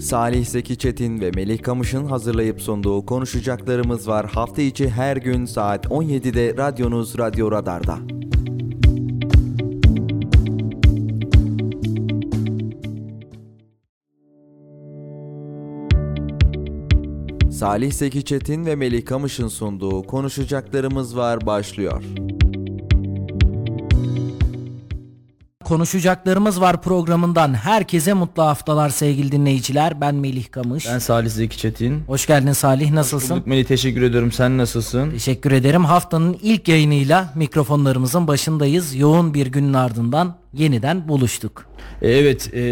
[0.00, 4.26] Salih Zeki Çetin ve Melih Kamış'ın hazırlayıp sunduğu konuşacaklarımız var.
[4.26, 7.98] Hafta içi her gün saat 17'de radyonuz Radyo Radar'da.
[17.50, 22.02] Salih Zeki Çetin ve Melih Kamış'ın sunduğu konuşacaklarımız var başlıyor.
[25.70, 30.00] Konuşacaklarımız var programından herkese mutlu haftalar sevgili dinleyiciler.
[30.00, 30.86] Ben Melih Kamış.
[30.86, 32.00] Ben Salih Zeki Çetin.
[32.06, 33.36] Hoş geldin Salih nasılsın?
[33.36, 34.32] Bulduk Melih teşekkür ediyorum.
[34.32, 35.10] Sen nasılsın?
[35.10, 35.84] Teşekkür ederim.
[35.84, 38.94] Haftanın ilk yayınıyla mikrofonlarımızın başındayız.
[38.94, 41.66] Yoğun bir günün ardından yeniden buluştuk.
[42.02, 42.62] E, evet, e,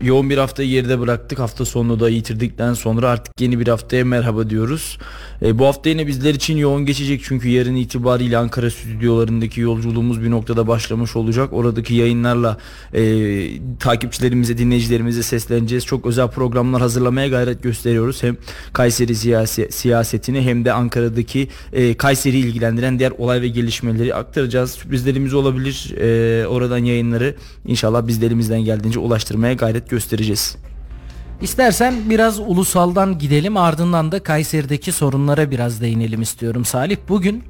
[0.00, 1.38] yoğun bir haftayı geride bıraktık.
[1.38, 4.98] Hafta sonunu da yitirdikten sonra artık yeni bir haftaya merhaba diyoruz.
[5.42, 10.30] E, bu hafta yine bizler için yoğun geçecek çünkü yarın itibariyle Ankara stüdyolarındaki yolculuğumuz bir
[10.30, 11.52] noktada başlamış olacak.
[11.52, 12.58] Oradaki yayınlarla
[12.94, 13.02] e,
[13.78, 15.86] takipçilerimize, dinleyicilerimize sesleneceğiz.
[15.86, 18.22] Çok özel programlar hazırlamaya gayret gösteriyoruz.
[18.22, 18.36] Hem
[18.72, 24.70] Kayseri siyasi, siyasetini hem de Ankara'daki e, Kayseri ilgilendiren diğer olay ve gelişmeleri aktaracağız.
[24.70, 25.94] Sürprizlerimiz olabilir.
[26.00, 27.34] E, oradan yayınları
[27.66, 30.56] inşallah biz de elimizden geldiğince ulaştırmaya gayret göstereceğiz.
[31.42, 36.96] İstersen biraz ulusaldan gidelim ardından da Kayseri'deki sorunlara biraz değinelim istiyorum Salih.
[37.08, 37.44] Bugün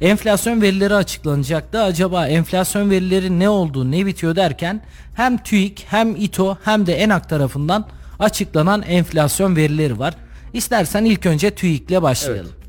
[0.00, 1.82] enflasyon verileri açıklanacaktı.
[1.82, 4.82] Acaba enflasyon verileri ne oldu ne bitiyor derken
[5.14, 7.86] hem TÜİK hem İTO hem de ENAK tarafından
[8.18, 10.14] açıklanan enflasyon verileri var.
[10.52, 12.52] İstersen ilk önce TÜİK'le başlayalım.
[12.54, 12.64] Evet.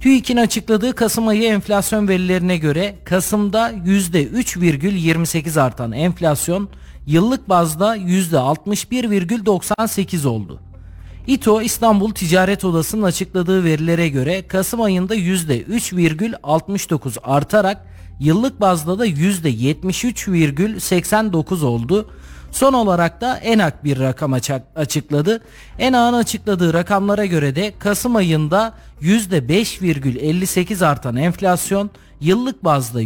[0.00, 6.68] TÜİK'in açıkladığı Kasım ayı enflasyon verilerine göre Kasım'da %3,28 artan enflasyon
[7.08, 10.60] yıllık bazda %61,98 oldu.
[11.26, 17.86] İTO İstanbul Ticaret Odası'nın açıkladığı verilere göre Kasım ayında %3,69 artarak
[18.20, 22.10] yıllık bazda da %73,89 oldu.
[22.50, 24.32] Son olarak da ENAK bir rakam
[24.76, 25.42] açıkladı.
[25.78, 31.90] ENAK'ın açıkladığı rakamlara göre de Kasım ayında %5,58 artan enflasyon
[32.20, 33.02] yıllık bazda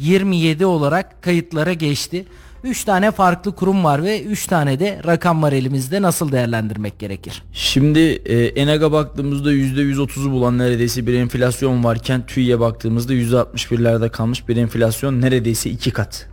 [0.00, 2.26] %129,27 olarak kayıtlara geçti.
[2.64, 7.42] 3 tane farklı kurum var ve 3 tane de rakam var elimizde nasıl değerlendirmek gerekir?
[7.52, 14.56] Şimdi e, ENAG'a baktığımızda %130'u bulan neredeyse bir enflasyon varken TÜİ'ye baktığımızda %61'lerde kalmış bir
[14.56, 16.28] enflasyon neredeyse 2 kat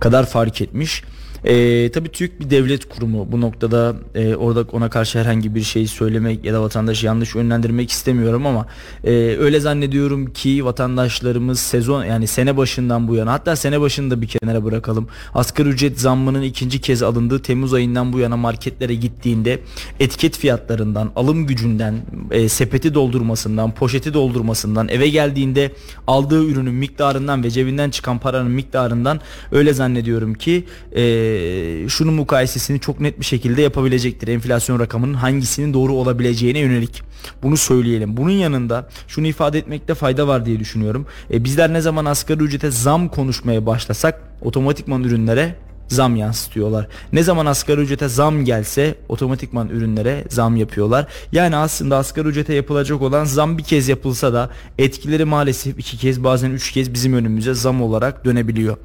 [0.00, 1.04] kadar fark etmiş.
[1.44, 5.86] E, tabii TÜİK bir devlet kurumu bu noktada e, orada ona karşı herhangi bir şey
[5.86, 8.66] söylemek ya da vatandaşı yanlış yönlendirmek istemiyorum ama
[9.04, 14.26] e, öyle zannediyorum ki vatandaşlarımız sezon yani sene başından bu yana hatta sene başında bir
[14.26, 15.08] kenara bırakalım.
[15.34, 19.58] Asgari ücret zammının ikinci kez alındığı Temmuz ayından bu yana marketlere gittiğinde
[20.00, 21.94] etiket fiyatlarından alım gücünden
[22.30, 25.72] e, sepeti doldurmasından poşeti doldurmasından eve geldiğinde
[26.06, 29.20] aldığı ürünün miktarından ve cebinden çıkan paranın miktarından
[29.52, 30.64] öyle zannediyorum ki
[30.96, 31.29] eee
[31.88, 34.28] şunun mukayesesini çok net bir şekilde yapabilecektir.
[34.28, 37.02] Enflasyon rakamının hangisinin doğru olabileceğine yönelik.
[37.42, 38.16] Bunu söyleyelim.
[38.16, 41.06] Bunun yanında şunu ifade etmekte fayda var diye düşünüyorum.
[41.32, 45.56] E, bizler ne zaman asgari ücrete zam konuşmaya başlasak otomatikman ürünlere
[45.90, 46.88] zam yansıtıyorlar.
[47.12, 51.06] Ne zaman asgari ücrete zam gelse otomatikman ürünlere zam yapıyorlar.
[51.32, 56.24] Yani aslında asgari ücrete yapılacak olan zam bir kez yapılsa da etkileri maalesef iki kez
[56.24, 58.76] bazen üç kez bizim önümüze zam olarak dönebiliyor.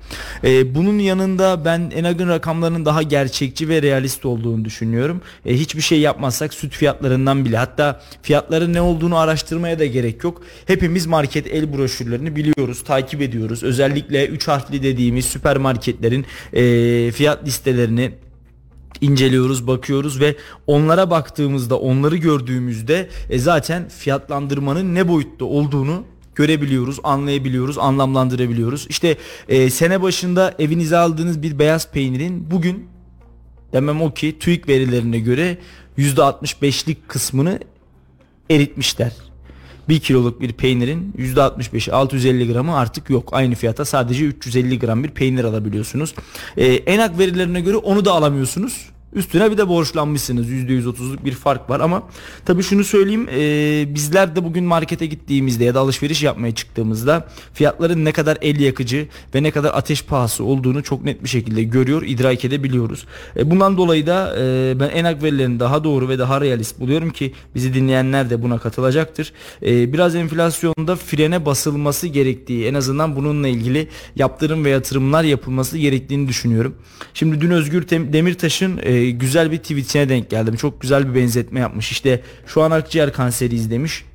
[0.43, 5.21] Ee, bunun yanında ben Enag'ın rakamlarının daha gerçekçi ve realist olduğunu düşünüyorum.
[5.45, 10.41] Ee, hiçbir şey yapmazsak süt fiyatlarından bile hatta fiyatların ne olduğunu araştırmaya da gerek yok.
[10.65, 13.63] Hepimiz market el broşürlerini biliyoruz, takip ediyoruz.
[13.63, 16.63] Özellikle 3 harfli dediğimiz süpermarketlerin e,
[17.11, 18.11] fiyat listelerini
[19.01, 20.35] inceliyoruz, bakıyoruz ve
[20.67, 26.03] onlara baktığımızda, onları gördüğümüzde e, zaten fiyatlandırmanın ne boyutta olduğunu
[26.35, 28.87] görebiliyoruz, anlayabiliyoruz, anlamlandırabiliyoruz.
[28.89, 29.17] İşte
[29.49, 32.87] e, sene başında evinize aldığınız bir beyaz peynirin bugün
[33.73, 35.57] demem o ki TÜİK verilerine göre
[35.97, 37.59] %65'lik kısmını
[38.49, 39.11] eritmişler.
[39.89, 43.29] 1 kiloluk bir peynirin %65'i 650 gramı artık yok.
[43.31, 46.15] Aynı fiyata sadece 350 gram bir peynir alabiliyorsunuz.
[46.57, 48.89] Ee, enak verilerine göre onu da alamıyorsunuz.
[49.15, 50.49] Üstüne bir de borçlanmışsınız.
[50.49, 52.03] %130'luk bir fark var ama
[52.45, 58.05] tabii şunu söyleyeyim e, bizler de bugün markete gittiğimizde ya da alışveriş yapmaya çıktığımızda fiyatların
[58.05, 62.03] ne kadar el yakıcı ve ne kadar ateş pahası olduğunu çok net bir şekilde görüyor,
[62.03, 63.05] idrak edebiliyoruz.
[63.37, 67.33] E, bundan dolayı da e, ben enak verilerini daha doğru ve daha realist buluyorum ki
[67.55, 69.33] bizi dinleyenler de buna katılacaktır.
[69.65, 76.27] E, biraz enflasyonda frene basılması gerektiği en azından bununla ilgili yaptırım ve yatırımlar yapılması gerektiğini
[76.27, 76.75] düşünüyorum.
[77.13, 80.55] Şimdi dün Özgür Demirtaş'ın e, güzel bir tweetine denk geldim.
[80.55, 81.91] Çok güzel bir benzetme yapmış.
[81.91, 84.05] İşte şu an akciğer kanseri izlemiş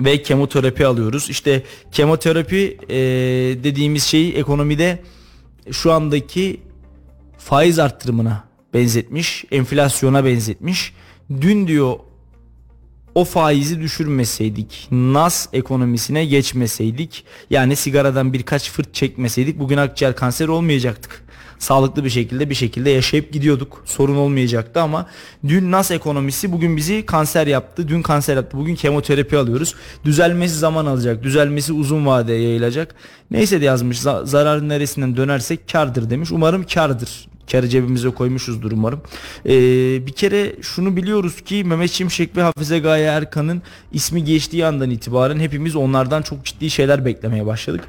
[0.00, 1.30] ve kemoterapi alıyoruz.
[1.30, 1.62] İşte
[1.92, 2.96] kemoterapi e,
[3.64, 4.98] dediğimiz şeyi ekonomide
[5.70, 6.60] şu andaki
[7.38, 8.44] faiz arttırımına
[8.74, 10.92] benzetmiş, enflasyona benzetmiş.
[11.40, 11.98] Dün diyor
[13.14, 21.24] o faizi düşürmeseydik, nas ekonomisine geçmeseydik, yani sigaradan birkaç fırt çekmeseydik bugün akciğer kanseri olmayacaktık.
[21.58, 23.82] Sağlıklı bir şekilde bir şekilde yaşayıp gidiyorduk.
[23.84, 25.06] Sorun olmayacaktı ama
[25.48, 27.88] dün nas ekonomisi bugün bizi kanser yaptı.
[27.88, 28.58] Dün kanser yaptı.
[28.58, 29.74] Bugün kemoterapi alıyoruz.
[30.04, 31.22] Düzelmesi zaman alacak.
[31.22, 32.94] Düzelmesi uzun vadeye yayılacak.
[33.30, 34.00] Neyse de yazmış.
[34.00, 36.32] Zararın neresinden dönersek kardır demiş.
[36.32, 39.00] Umarım kardır karı cebimize koymuşuzdur umarım.
[39.46, 39.50] Ee,
[40.06, 43.62] bir kere şunu biliyoruz ki Mehmet Şimşek ve Hafize Gaye Erkan'ın
[43.92, 47.84] ismi geçtiği andan itibaren hepimiz onlardan çok ciddi şeyler beklemeye başladık.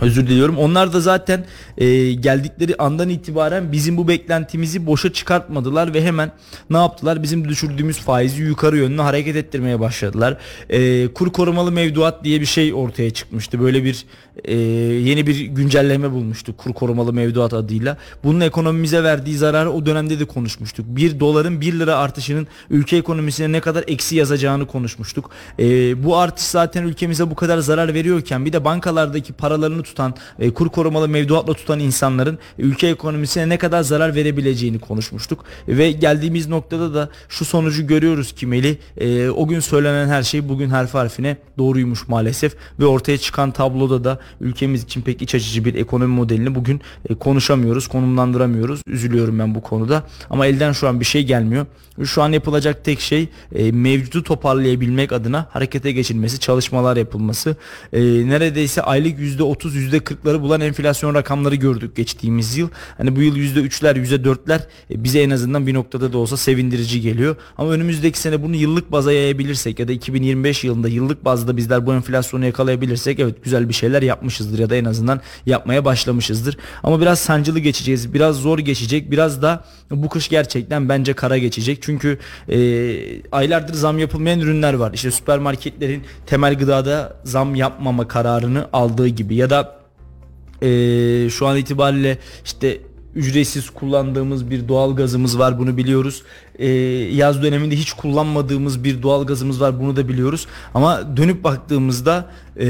[0.00, 0.58] Özür diliyorum.
[0.58, 1.44] Onlar da zaten
[1.78, 6.32] e, geldikleri andan itibaren bizim bu beklentimizi boşa çıkartmadılar ve hemen
[6.70, 7.22] ne yaptılar?
[7.22, 10.36] Bizim düşürdüğümüz faizi yukarı yönlü hareket ettirmeye başladılar.
[10.70, 13.60] E, kur korumalı mevduat diye bir şey ortaya çıkmıştı.
[13.60, 14.04] Böyle bir
[14.44, 17.96] e, yeni bir güncelleme bulmuştuk kur korumalı mevduat adıyla.
[18.24, 20.86] Bunun ekonomimize verdiği zararı o dönemde de konuşmuştuk.
[20.88, 25.30] Bir doların 1 lira artışının ülke ekonomisine ne kadar eksi yazacağını konuşmuştuk.
[25.58, 25.64] E,
[26.04, 30.68] bu artış zaten ülkemize bu kadar zarar veriyorken bir de bankalardaki paralarını tutan, e, kur
[30.68, 35.44] korumalı mevduatla tutan insanların ülke ekonomisine ne kadar zarar verebileceğini konuşmuştuk.
[35.68, 40.48] Ve geldiğimiz noktada da şu sonucu görüyoruz ki Meli, e, o gün söylenen her şey
[40.48, 45.64] bugün harf harfine doğruymuş maalesef ve ortaya çıkan tabloda da ülkemiz için pek iç açıcı
[45.64, 48.80] bir ekonomi modelini bugün e, konuşamıyoruz, konumlandıramıyoruz.
[48.86, 50.02] Üzülüyorum ben bu konuda.
[50.30, 51.66] Ama elden şu an bir şey gelmiyor.
[52.04, 57.56] Şu an yapılacak tek şey e, mevcudu toparlayabilmek adına harekete geçilmesi, çalışmalar yapılması.
[57.92, 62.68] E, neredeyse aylık %30, %40'ları bulan enflasyon rakamları gördük geçtiğimiz yıl.
[62.96, 67.36] Hani bu yıl %3'ler, %4'ler e, bize en azından bir noktada da olsa sevindirici geliyor.
[67.58, 71.94] Ama önümüzdeki sene bunu yıllık baza yayabilirsek ya da 2025 yılında yıllık bazda bizler bu
[71.94, 76.56] enflasyonu yakalayabilirsek evet güzel bir şeyler yapmışızdır ya da en azından yapmaya başlamışızdır.
[76.82, 78.14] Ama biraz sancılı geçeceğiz.
[78.14, 79.10] Biraz zor geçecek.
[79.10, 81.78] Biraz da bu kış gerçekten bence kara geçecek.
[81.82, 82.18] Çünkü
[82.48, 82.58] e,
[83.32, 84.92] aylardır zam yapılmayan ürünler var.
[84.94, 89.76] İşte süpermarketlerin temel gıdada zam yapmama kararını aldığı gibi ya da
[90.62, 90.68] e,
[91.30, 92.78] şu an itibariyle işte
[93.14, 96.22] ücretsiz kullandığımız bir doğal gazımız var bunu biliyoruz.
[96.58, 96.68] Ee,
[97.12, 100.46] yaz döneminde hiç kullanmadığımız bir doğal gazımız var bunu da biliyoruz.
[100.74, 102.66] Ama dönüp baktığımızda e,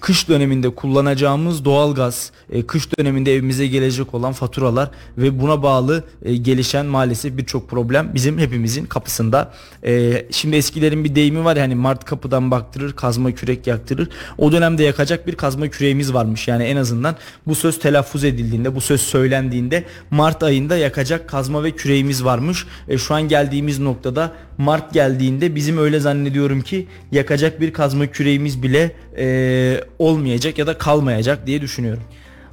[0.00, 6.04] kış döneminde kullanacağımız doğal gaz, e, kış döneminde evimize gelecek olan faturalar ve buna bağlı
[6.22, 9.52] e, gelişen maalesef birçok problem bizim hepimizin kapısında.
[9.86, 14.08] E, şimdi eskilerin bir deyimi var yani Mart kapıdan baktırır, kazma kürek yaktırır.
[14.38, 16.48] O dönemde yakacak bir kazma küreğimiz varmış.
[16.48, 17.16] Yani en azından
[17.46, 22.66] bu söz telaffuz edildiğinde, bu söz söylendiğinde Mart ayında yakacak kazma ve küreğimiz varmış.
[22.88, 28.62] E, şu an geldiğimiz noktada Mart geldiğinde bizim öyle zannediyorum ki yakacak bir kazma küreğimiz
[28.62, 32.02] bile e, olmayacak ya da kalmayacak diye düşünüyorum.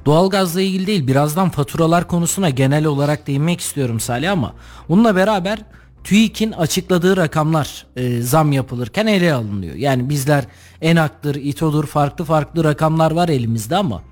[0.06, 4.54] Doğalgazla ilgili değil birazdan faturalar konusuna genel olarak değinmek istiyorum Salih ama
[4.88, 5.58] bununla beraber
[6.04, 9.74] TÜİK'in açıkladığı rakamlar e, zam yapılırken ele alınıyor.
[9.74, 10.44] Yani bizler
[10.80, 14.02] ENAK'tır, İTO'dur farklı farklı rakamlar var elimizde ama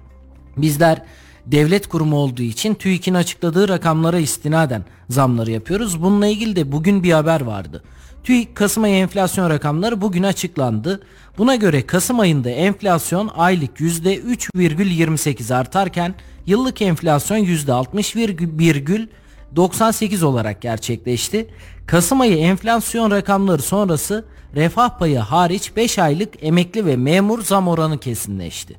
[0.56, 1.02] bizler
[1.46, 6.02] devlet kurumu olduğu için TÜİK'in açıkladığı rakamlara istinaden zamları yapıyoruz.
[6.02, 7.82] Bununla ilgili de bugün bir haber vardı.
[8.24, 11.02] TÜİK Kasım ayı enflasyon rakamları bugün açıklandı.
[11.38, 16.14] Buna göre Kasım ayında enflasyon aylık %3,28 artarken
[16.46, 21.48] yıllık enflasyon %60,98 olarak gerçekleşti.
[21.86, 27.98] Kasım ayı enflasyon rakamları sonrası refah payı hariç 5 aylık emekli ve memur zam oranı
[27.98, 28.76] kesinleşti.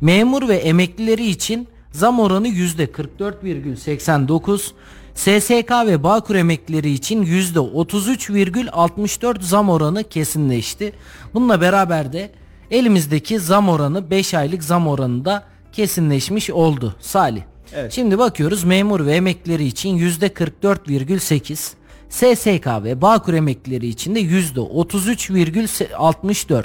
[0.00, 4.72] Memur ve emeklileri için zam oranı %44,89,
[5.14, 10.92] SSK ve Bağkur emeklileri için %33,64 zam oranı kesinleşti.
[11.34, 12.30] Bununla beraber de
[12.70, 17.42] elimizdeki zam oranı 5 aylık zam oranı da kesinleşmiş oldu Salih.
[17.74, 17.92] Evet.
[17.92, 21.72] Şimdi bakıyoruz memur ve emeklileri için %44,8,
[22.08, 26.64] SSK ve Bağkur emeklileri için de %33,64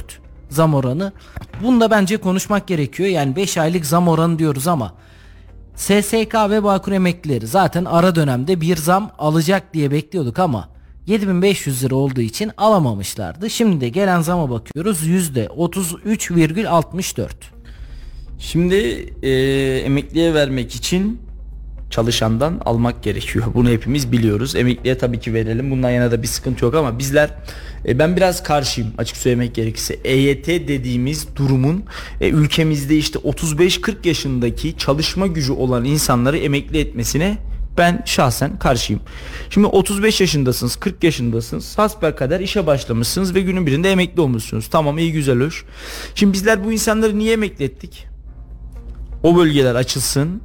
[0.49, 1.11] zam oranı.
[1.63, 3.09] Bunda bence konuşmak gerekiyor.
[3.09, 4.93] Yani 5 aylık zam oranı diyoruz ama
[5.79, 10.69] SSK ve Bağkur emeklileri zaten ara dönemde bir zam alacak diye bekliyorduk ama
[11.05, 13.49] 7500 lira olduğu için alamamışlardı.
[13.49, 17.29] Şimdi de gelen zama bakıyoruz %33,64.
[18.39, 18.75] Şimdi
[19.21, 19.31] e,
[19.85, 21.21] emekliye vermek için
[21.89, 23.45] çalışandan almak gerekiyor.
[23.53, 24.55] Bunu hepimiz biliyoruz.
[24.55, 25.71] Emekliye tabii ki verelim.
[25.71, 27.29] Bundan yana da bir sıkıntı yok ama bizler
[27.85, 29.93] e, ben biraz karşıyım açık söylemek gerekirse.
[30.03, 31.83] EYT dediğimiz durumun
[32.21, 37.37] e, ülkemizde işte 35-40 yaşındaki çalışma gücü olan insanları emekli etmesine
[37.77, 39.01] ben şahsen karşıyım.
[39.49, 41.77] Şimdi 35 yaşındasınız, 40 yaşındasınız.
[41.77, 44.67] Hasper kadar işe başlamışsınız ve günün birinde emekli olmuşsunuz.
[44.67, 45.65] Tamam iyi güzel hoş.
[46.15, 48.07] Şimdi bizler bu insanları niye emekli ettik?
[49.23, 50.41] O bölgeler açılsın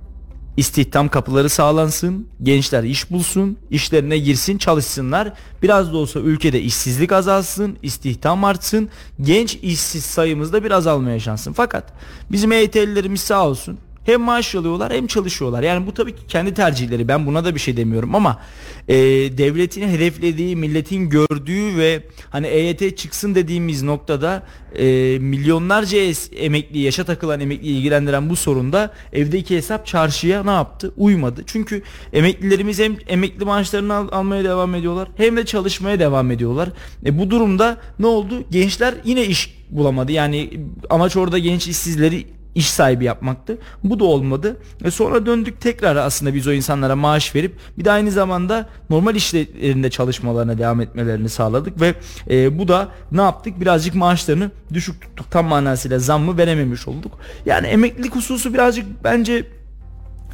[0.57, 5.33] İstihdam kapıları sağlansın, gençler iş bulsun, işlerine girsin, çalışsınlar.
[5.63, 8.89] Biraz da olsa ülkede işsizlik azalsın, istihdam artsın,
[9.21, 11.53] genç işsiz sayımız da biraz azalmaya şansın.
[11.53, 11.93] Fakat
[12.33, 15.63] bizim EYT'lilerimiz sağ olsun hem maaş alıyorlar hem çalışıyorlar.
[15.63, 17.09] Yani bu tabii ki kendi tercihleri.
[17.09, 18.41] Ben buna da bir şey demiyorum ama
[18.89, 18.95] e,
[19.39, 24.43] devletin hedeflediği, milletin gördüğü ve hani EYT çıksın dediğimiz noktada
[24.79, 24.85] e,
[25.21, 25.99] milyonlarca
[26.37, 30.93] emekli, yaşa takılan emekli ilgilendiren bu sorunda evdeki hesap çarşıya ne yaptı?
[30.97, 31.43] Uymadı.
[31.47, 31.83] Çünkü
[32.13, 36.69] emeklilerimiz hem emekli maaşlarını al- almaya devam ediyorlar hem de çalışmaya devam ediyorlar.
[37.07, 38.45] E, bu durumda ne oldu?
[38.51, 40.13] Gençler yine iş bulamadı.
[40.13, 40.51] Yani
[40.91, 43.59] amaç orada genç işsizleri iş sahibi yapmaktı.
[43.85, 44.57] Bu da olmadı.
[44.85, 49.15] E sonra döndük tekrar aslında biz o insanlara maaş verip bir de aynı zamanda normal
[49.15, 51.95] işlerinde çalışmalarına devam etmelerini sağladık ve
[52.31, 53.61] e, bu da ne yaptık?
[53.61, 55.31] Birazcık maaşlarını düşük tuttuk.
[55.31, 57.13] Tam manasıyla zammı verememiş olduk.
[57.47, 59.47] Yani emeklilik hususu birazcık bence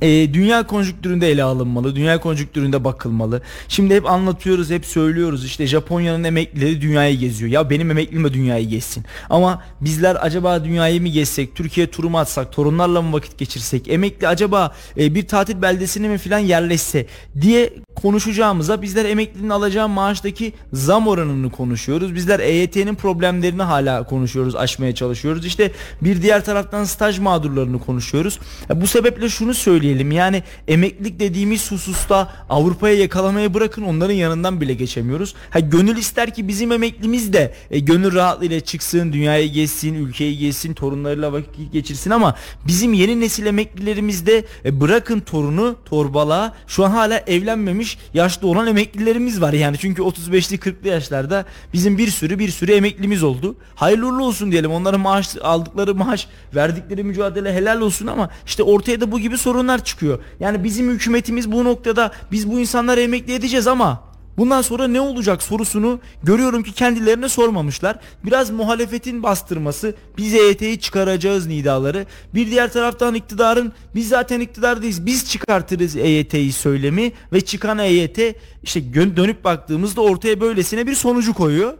[0.02, 1.96] e, dünya konjüktüründe ele alınmalı.
[1.96, 3.42] Dünya konjüktüründe bakılmalı.
[3.68, 5.44] Şimdi hep anlatıyoruz, hep söylüyoruz.
[5.44, 7.50] İşte Japonya'nın emeklileri dünyayı geziyor.
[7.50, 9.04] Ya benim emeklim de dünyayı gezsin.
[9.30, 14.28] Ama bizler acaba dünyayı mı gezsek, Türkiye turu mu atsak, torunlarla mı vakit geçirsek, emekli
[14.28, 17.06] acaba e, bir tatil beldesine mi filan yerleşse
[17.40, 22.14] diye konuşacağımıza bizler emeklinin alacağı maaştaki zam oranını konuşuyoruz.
[22.14, 25.46] Bizler EYT'nin problemlerini hala konuşuyoruz, aşmaya çalışıyoruz.
[25.46, 28.38] İşte bir diğer taraftan staj mağdurlarını konuşuyoruz.
[28.68, 29.54] Ya bu sebeple şunu
[29.90, 30.12] söyleyelim.
[30.12, 35.34] Yani emeklilik dediğimiz hususta Avrupa'ya yakalamaya bırakın onların yanından bile geçemiyoruz.
[35.50, 40.74] Ha gönül ister ki bizim emeklimiz de e, gönül rahatlığıyla çıksın, dünyayı gezsin, ülkeyi gezsin,
[40.74, 46.90] torunlarıyla vakit geçirsin ama bizim yeni nesil emeklilerimiz de e, bırakın torunu, torbalığa şu an
[46.90, 52.48] hala evlenmemiş yaşlı olan emeklilerimiz var yani çünkü 35'li 40'lı yaşlarda bizim bir sürü bir
[52.48, 53.56] sürü emeklimiz oldu.
[53.74, 54.70] Hayırlı olsun diyelim.
[54.70, 59.79] Onların maaş aldıkları maaş, verdikleri mücadele helal olsun ama işte ortaya da bu gibi sorunlar
[59.84, 60.18] çıkıyor.
[60.40, 64.10] Yani bizim hükümetimiz bu noktada biz bu insanları emekli edeceğiz ama
[64.40, 67.98] Bundan sonra ne olacak sorusunu görüyorum ki kendilerine sormamışlar.
[68.24, 72.06] Biraz muhalefetin bastırması, biz EYT'yi çıkaracağız nidaları.
[72.34, 78.18] Bir diğer taraftan iktidarın biz zaten iktidardayız, biz çıkartırız EYT'yi söylemi ve çıkan EYT
[78.62, 81.72] işte dönüp baktığımızda ortaya böylesine bir sonucu koyuyor.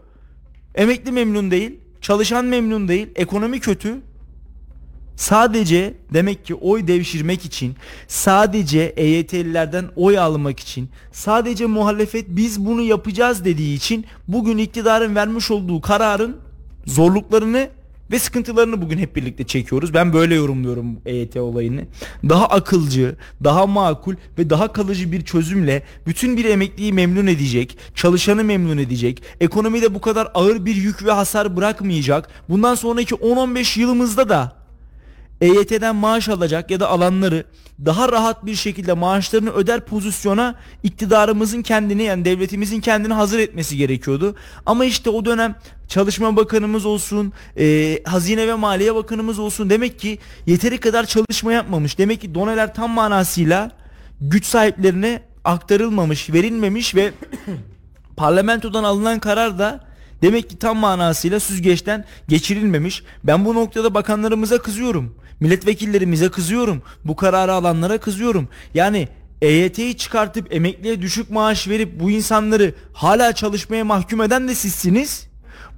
[0.75, 3.95] Emekli memnun değil, çalışan memnun değil, ekonomi kötü.
[5.21, 7.75] Sadece demek ki oy devşirmek için,
[8.07, 15.51] sadece EYT'lilerden oy almak için, sadece muhalefet biz bunu yapacağız dediği için bugün iktidarın vermiş
[15.51, 16.37] olduğu kararın
[16.85, 17.69] zorluklarını
[18.11, 19.93] ve sıkıntılarını bugün hep birlikte çekiyoruz.
[19.93, 21.81] Ben böyle yorumluyorum EYT olayını.
[22.29, 28.43] Daha akılcı, daha makul ve daha kalıcı bir çözümle bütün bir emekliyi memnun edecek, çalışanı
[28.43, 32.29] memnun edecek, ekonomide bu kadar ağır bir yük ve hasar bırakmayacak.
[32.49, 34.60] Bundan sonraki 10-15 yılımızda da
[35.41, 37.45] EYT'den maaş alacak ya da alanları
[37.85, 44.35] daha rahat bir şekilde maaşlarını öder pozisyona iktidarımızın kendini yani devletimizin kendini hazır etmesi gerekiyordu.
[44.65, 45.55] Ama işte o dönem
[45.87, 51.97] Çalışma Bakanımız olsun, e, Hazine ve Maliye Bakanımız olsun demek ki yeteri kadar çalışma yapmamış.
[51.97, 53.71] Demek ki doneler tam manasıyla
[54.21, 57.11] güç sahiplerine aktarılmamış, verilmemiş ve
[58.17, 63.03] parlamentodan alınan karar da Demek ki tam manasıyla süzgeçten geçirilmemiş.
[63.23, 65.15] Ben bu noktada bakanlarımıza kızıyorum.
[65.41, 66.81] Milletvekillerimize kızıyorum.
[67.05, 68.47] Bu kararı alanlara kızıyorum.
[68.73, 69.07] Yani
[69.41, 75.27] EYT'yi çıkartıp emekliye düşük maaş verip bu insanları hala çalışmaya mahkum eden de sizsiniz.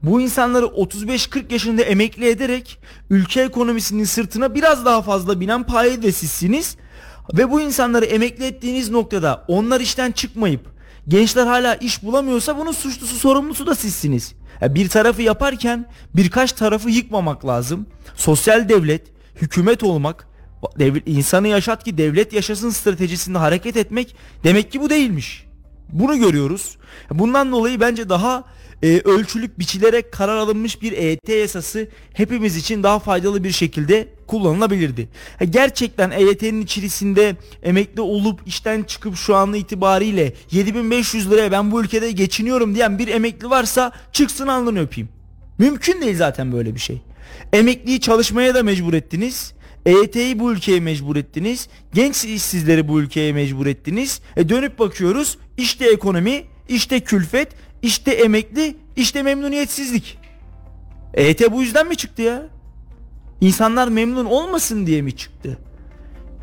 [0.04, 2.80] Bu insanları 35-40 yaşında emekli ederek
[3.10, 6.78] ülke ekonomisinin sırtına biraz daha fazla binen paye de sizsiniz.
[7.34, 10.62] Ve bu insanları emekli ettiğiniz noktada onlar işten çıkmayıp
[11.08, 14.34] gençler hala iş bulamıyorsa bunun suçlusu sorumlusu da sizsiniz.
[14.62, 17.86] Bir tarafı yaparken birkaç tarafı yıkmamak lazım.
[18.16, 20.28] Sosyal devlet, hükümet olmak,
[20.80, 25.46] devlet, insanı yaşat ki devlet yaşasın stratejisinde hareket etmek demek ki bu değilmiş.
[25.90, 26.78] Bunu görüyoruz.
[27.12, 28.44] Bundan dolayı bence daha
[28.84, 35.10] e, ölçülük biçilerek karar alınmış bir EYT yasası hepimiz için daha faydalı bir şekilde kullanılabilirdi.
[35.40, 41.82] Ha, gerçekten EYT'nin içerisinde emekli olup işten çıkıp şu an itibariyle 7500 liraya ben bu
[41.82, 45.10] ülkede geçiniyorum diyen bir emekli varsa çıksın alnını öpeyim.
[45.58, 47.02] Mümkün değil zaten böyle bir şey.
[47.54, 49.54] Emekliyi çalışmaya da mecbur ettiniz.
[49.86, 51.68] EYT'yi bu ülkeye mecbur ettiniz.
[51.94, 54.22] Genç işsizleri bu ülkeye mecbur ettiniz.
[54.38, 57.52] E dönüp bakıyoruz işte ekonomi, işte külfet,
[57.82, 60.18] işte emekli, işte memnuniyetsizlik.
[61.14, 62.44] EYT bu yüzden mi çıktı ya?
[63.42, 65.58] İnsanlar memnun olmasın diye mi çıktı?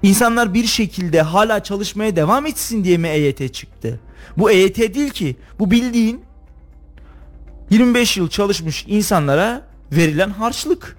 [0.03, 4.01] İnsanlar bir şekilde hala çalışmaya devam etsin diye mi EYT çıktı?
[4.37, 5.37] Bu EYT değil ki.
[5.59, 6.21] Bu bildiğin
[7.71, 10.97] 25 yıl çalışmış insanlara verilen harçlık.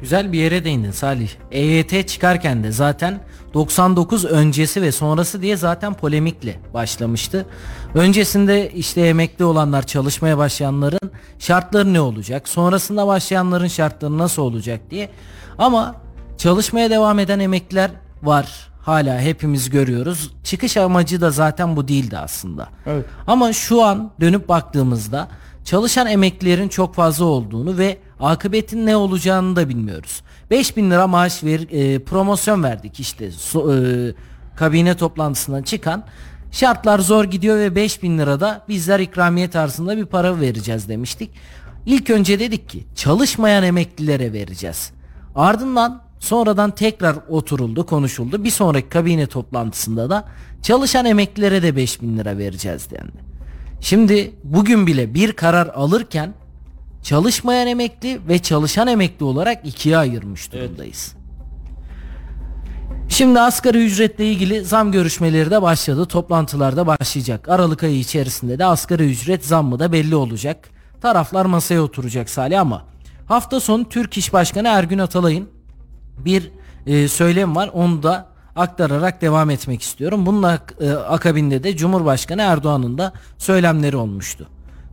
[0.00, 1.30] Güzel bir yere değindin Salih.
[1.50, 3.20] EYT çıkarken de zaten
[3.54, 7.46] 99 öncesi ve sonrası diye zaten polemikle başlamıştı.
[7.94, 12.48] Öncesinde işte emekli olanlar çalışmaya başlayanların şartları ne olacak?
[12.48, 15.10] Sonrasında başlayanların şartları nasıl olacak diye.
[15.58, 15.94] Ama
[16.36, 17.90] çalışmaya devam eden emekliler
[18.22, 18.68] var.
[18.82, 20.30] Hala hepimiz görüyoruz.
[20.44, 22.68] Çıkış amacı da zaten bu değildi aslında.
[22.86, 23.04] Evet.
[23.26, 25.28] Ama şu an dönüp baktığımızda
[25.68, 30.22] çalışan emeklilerin çok fazla olduğunu ve akıbetin ne olacağını da bilmiyoruz.
[30.50, 33.78] 5000 lira maaş ver, e, promosyon verdik işte so, e,
[34.56, 36.04] kabine toplantısından çıkan
[36.50, 41.30] şartlar zor gidiyor ve 5000 lirada bizler ikramiye tarzında bir para vereceğiz demiştik.
[41.86, 44.92] İlk önce dedik ki çalışmayan emeklilere vereceğiz.
[45.34, 48.44] Ardından sonradan tekrar oturuldu konuşuldu.
[48.44, 50.24] Bir sonraki kabine toplantısında da
[50.62, 53.27] çalışan emeklilere de 5000 lira vereceğiz dendi.
[53.80, 56.34] Şimdi bugün bile bir karar alırken
[57.02, 61.14] çalışmayan emekli ve çalışan emekli olarak ikiye ayırmış durumdayız.
[63.08, 66.06] Şimdi asgari ücretle ilgili zam görüşmeleri de başladı.
[66.06, 67.48] Toplantılar da başlayacak.
[67.48, 70.68] Aralık ayı içerisinde de asgari ücret zammı da belli olacak.
[71.00, 72.84] Taraflar masaya oturacak Salih ama
[73.26, 75.48] hafta sonu Türk İş Başkanı Ergün Atalay'ın
[76.18, 76.50] bir
[76.86, 77.70] e, söylem var.
[77.72, 80.26] Onu da aktararak devam etmek istiyorum.
[80.26, 80.42] Bunun
[80.80, 84.48] e, akabinde de Cumhurbaşkanı Erdoğan'ın da söylemleri olmuştu.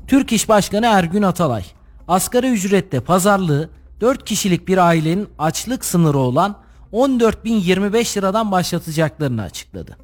[0.08, 1.64] Türk İş Başkanı Ergün Atalay,
[2.08, 3.70] asgari ücrette pazarlığı
[4.02, 6.56] 4 kişilik bir ailenin açlık sınırı olan
[6.94, 9.98] 14.025 liradan başlatacaklarını açıkladı.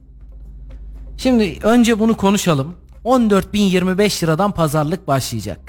[1.18, 2.76] Şimdi önce bunu konuşalım.
[3.06, 5.60] 14.025 liradan pazarlık başlayacak.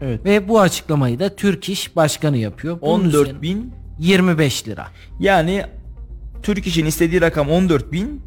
[0.00, 0.24] Evet.
[0.24, 2.80] Ve bu açıklamayı da Türk İş Başkanı yapıyor.
[2.80, 4.86] Bunun üzerine 14 bin 25 lira.
[5.20, 5.64] yani
[6.42, 8.22] Türk İş'in istediği rakam 14 bin.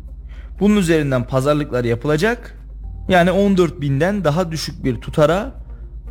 [0.60, 2.58] Bunun üzerinden pazarlıklar yapılacak.
[3.10, 5.54] Yani 14 binden daha düşük bir tutara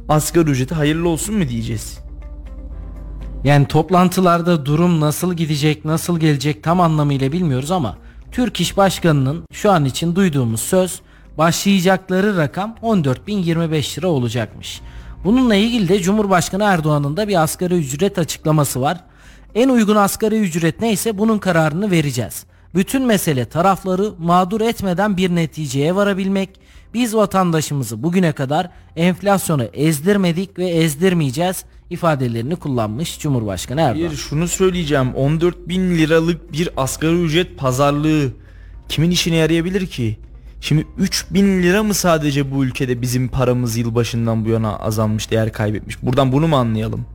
[0.09, 1.99] asgari ücreti hayırlı olsun mu diyeceğiz?
[3.45, 7.97] Yani toplantılarda durum nasıl gidecek, nasıl gelecek tam anlamıyla bilmiyoruz ama
[8.33, 11.01] Türk İş Başkanı'nın şu an için duyduğumuz söz
[11.39, 14.81] başlayacakları rakam 14.025 lira olacakmış.
[15.25, 19.01] Bununla ilgili de Cumhurbaşkanı Erdoğan'ın da bir asgari ücret açıklaması var.
[19.55, 22.45] En uygun asgari ücret neyse bunun kararını vereceğiz.
[22.75, 26.51] Bütün mesele tarafları mağdur etmeden bir neticeye varabilmek.
[26.95, 34.11] Biz vatandaşımızı bugüne kadar enflasyonu ezdirmedik ve ezdirmeyeceğiz ifadelerini kullanmış Cumhurbaşkanı Erdoğan.
[34.11, 38.33] Bir şunu söyleyeceğim 14 bin liralık bir asgari ücret pazarlığı
[38.89, 40.19] kimin işine yarayabilir ki?
[40.61, 45.53] Şimdi 3 bin lira mı sadece bu ülkede bizim paramız yılbaşından bu yana azalmış değer
[45.53, 46.03] kaybetmiş?
[46.03, 47.07] Buradan bunu mu anlayalım?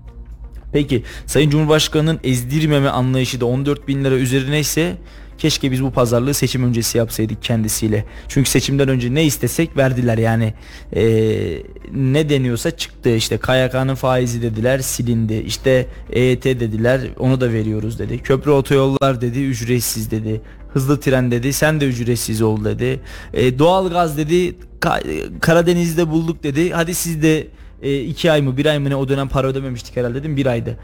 [0.71, 4.97] Peki Sayın Cumhurbaşkanı'nın ezdirmeme anlayışı da 14 bin lira üzerine ise
[5.37, 8.05] keşke biz bu pazarlığı seçim öncesi yapsaydık kendisiyle.
[8.27, 10.53] Çünkü seçimden önce ne istesek verdiler yani
[10.95, 17.99] Ee, ne deniyorsa çıktı işte KYK'nın faizi dediler silindi işte EYT dediler onu da veriyoruz
[17.99, 18.19] dedi.
[18.19, 20.41] Köprü otoyollar dedi ücretsiz dedi.
[20.73, 22.99] Hızlı tren dedi sen de ücretsiz ol dedi.
[23.33, 26.71] Ee, doğalgaz dedi Ka- Karadeniz'de bulduk dedi.
[26.71, 27.47] Hadi siz de
[27.81, 30.45] e, iki ay mı bir ay mı ne o dönem para ödememiştik herhalde dedim bir
[30.45, 30.77] aydı.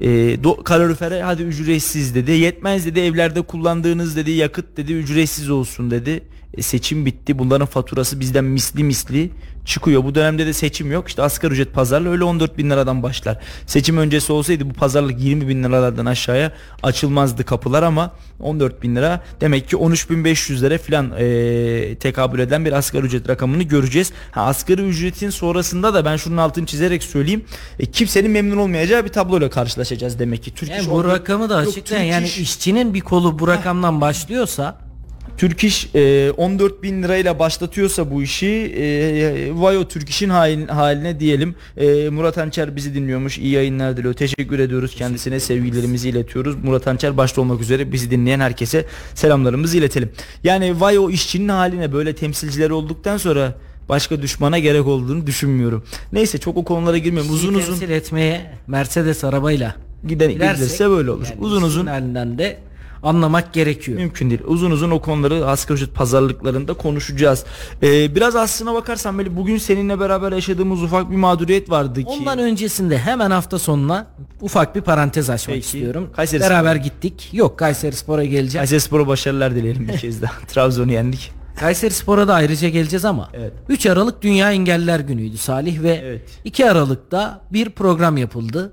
[0.00, 2.30] E, do- kalorifere hadi ücretsiz dedi.
[2.30, 6.22] Yetmez dedi evlerde kullandığınız dedi yakıt dedi ücretsiz olsun dedi.
[6.56, 7.38] E, seçim bitti.
[7.38, 9.30] Bunların faturası bizden misli misli
[9.64, 10.04] çıkıyor.
[10.04, 11.08] Bu dönemde de seçim yok.
[11.08, 13.38] İşte asgari ücret pazarlığı öyle 14 bin liradan başlar.
[13.66, 19.20] Seçim öncesi olsaydı bu pazarlık 20 bin liralardan aşağıya açılmazdı kapılar ama 14 bin lira
[19.40, 24.12] demek ki 13 bin 500 lira falan e, tekabül eden bir asgari ücret rakamını göreceğiz.
[24.32, 27.44] Ha, asgari ücretin sonrasında da ben şunun altını çizerek söyleyeyim.
[27.78, 30.54] E, kimsenin memnun olmayacağı bir tabloyla karşılaşacağız demek ki.
[30.54, 34.89] Türk Yani bu 14 rakamı da açıklayan yani İş- işçinin bir kolu bu rakamdan başlıyorsa
[35.36, 40.66] Türk İş e, 14 bin lirayla başlatıyorsa bu işi e, vay o Türk İş'in halin-
[40.68, 41.54] haline diyelim.
[41.76, 43.38] E, Murat Hançer bizi dinliyormuş.
[43.38, 44.14] İyi yayınlar diliyor.
[44.14, 45.40] Teşekkür ediyoruz kendisine.
[45.40, 46.56] Sevgilerimizi iletiyoruz.
[46.64, 50.10] Murat Hançer başta olmak üzere bizi dinleyen herkese selamlarımızı iletelim.
[50.44, 53.54] Yani vay o işçinin haline böyle temsilciler olduktan sonra
[53.88, 55.84] başka düşmana gerek olduğunu düşünmüyorum.
[56.12, 57.30] Neyse çok o konulara girmiyorum.
[57.32, 59.74] Uzun uzun temsil etmeye Mercedes arabayla
[60.08, 61.24] giden gidilirse böyle olur.
[61.30, 62.58] yani uzun uzun halinden de
[63.02, 63.98] anlamak gerekiyor.
[63.98, 64.40] Mümkün değil.
[64.46, 67.44] Uzun uzun o konuları asgari ücret pazarlıklarında konuşacağız.
[67.82, 72.06] Ee, biraz aslına bakarsan böyle bugün seninle beraber yaşadığımız ufak bir mağduriyet vardı ki.
[72.08, 74.06] Ondan öncesinde hemen hafta sonuna
[74.40, 75.66] ufak bir parantez açmak Peki.
[75.66, 76.10] istiyorum.
[76.16, 77.28] Kayseri Beraber gittik.
[77.32, 78.54] Yok Kayseri Spor'a geleceğiz.
[78.54, 80.32] Kayseri Spor'a başarılar dileyelim bir kez daha.
[80.48, 81.32] Trabzon'u yendik.
[81.60, 83.52] Kayseri Spor'a da ayrıca geleceğiz ama Evet.
[83.68, 86.22] 3 Aralık Dünya Engelliler Günü'ydü Salih ve Evet.
[86.44, 88.72] 2 Aralık'ta bir program yapıldı.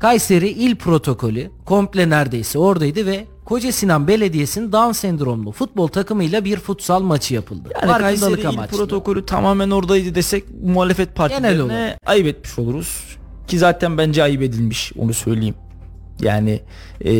[0.00, 6.56] Kayseri İl Protokolü komple neredeyse oradaydı ve Koca Sinan Belediyesi'nin Down sendromlu futbol takımıyla bir
[6.56, 7.68] futsal maçı yapıldı.
[7.82, 13.16] Yani Kayseri il protokolü tamamen oradaydı desek muhalefet partilerine ayıp etmiş oluruz.
[13.46, 15.54] Ki zaten bence ayıp edilmiş onu söyleyeyim.
[16.22, 16.60] Yani
[17.04, 17.10] e,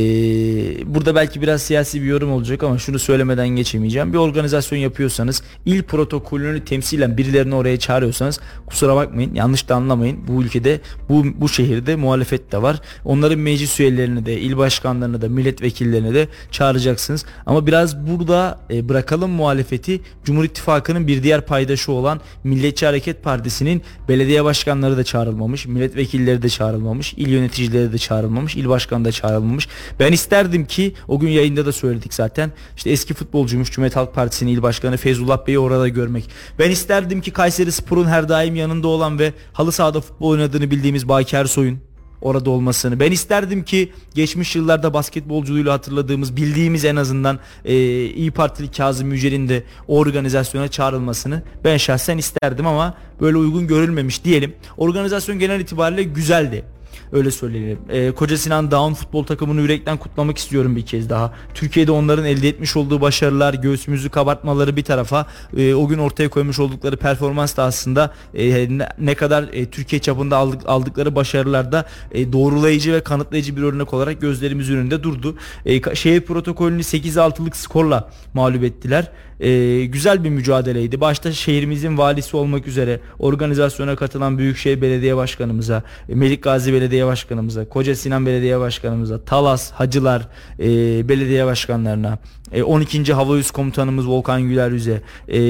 [0.95, 4.13] burada belki biraz siyasi bir yorum olacak ama şunu söylemeden geçemeyeceğim.
[4.13, 10.19] Bir organizasyon yapıyorsanız il protokolünü temsilen birilerini oraya çağırıyorsanız kusura bakmayın yanlış da anlamayın.
[10.29, 12.81] Bu ülkede bu, bu şehirde muhalefet de var.
[13.05, 17.25] Onların meclis üyelerini de il başkanlarını da milletvekillerini de çağıracaksınız.
[17.47, 23.83] Ama biraz burada e, bırakalım muhalefeti Cumhur İttifakı'nın bir diğer paydaşı olan Milliyetçi Hareket Partisi'nin
[24.09, 29.69] belediye başkanları da çağrılmamış, milletvekilleri de çağrılmamış, il yöneticileri de çağrılmamış, il başkanı da çağrılmamış.
[30.01, 32.53] Ben isterdim ki o gün yayında da söyledik zaten.
[32.77, 36.31] İşte eski futbolcuymuş Cumhuriyet Halk Partisi'nin il başkanı Feyzullah Bey'i orada görmek.
[36.59, 41.09] Ben isterdim ki Kayseri Spor'un her daim yanında olan ve halı sahada futbol oynadığını bildiğimiz
[41.09, 41.79] Baki Ersoy'un
[42.21, 43.01] orada olmasını.
[43.01, 47.75] Ben isterdim ki geçmiş yıllarda basketbolculuğuyla hatırladığımız, bildiğimiz en azından e,
[48.05, 54.55] İyi Partili Kazım Yücel'in de organizasyona çağrılmasını ben şahsen isterdim ama böyle uygun görülmemiş diyelim.
[54.77, 56.65] Organizasyon genel itibariyle güzeldi.
[57.13, 57.79] Öyle söyleyelim.
[57.89, 61.33] Ee, Koca Sinan Down futbol takımını yürekten kutlamak istiyorum bir kez daha.
[61.55, 66.59] Türkiye'de onların elde etmiş olduğu başarılar, göğsümüzü kabartmaları bir tarafa e, o gün ortaya koymuş
[66.59, 68.69] oldukları performans da aslında e,
[68.99, 73.95] ne, kadar e, Türkiye çapında aldık, aldıkları başarılar da e, doğrulayıcı ve kanıtlayıcı bir örnek
[73.95, 75.37] olarak gözlerimiz önünde durdu.
[75.67, 81.01] E, şehir protokolünü 8-6'lık skorla mağlup ettiler e, güzel bir mücadeleydi.
[81.01, 87.69] Başta şehrimizin valisi olmak üzere organizasyona katılan Büyükşehir Belediye Başkanımıza, e, Melik Gazi Belediye Başkanımıza,
[87.69, 90.69] Koca Sinan Belediye Başkanımıza, Talas, Hacılar e,
[91.09, 92.19] Belediye Başkanlarına,
[92.53, 93.13] e, 12.
[93.13, 95.41] Hava Üst Komutanımız Volkan Güler Yüze, e,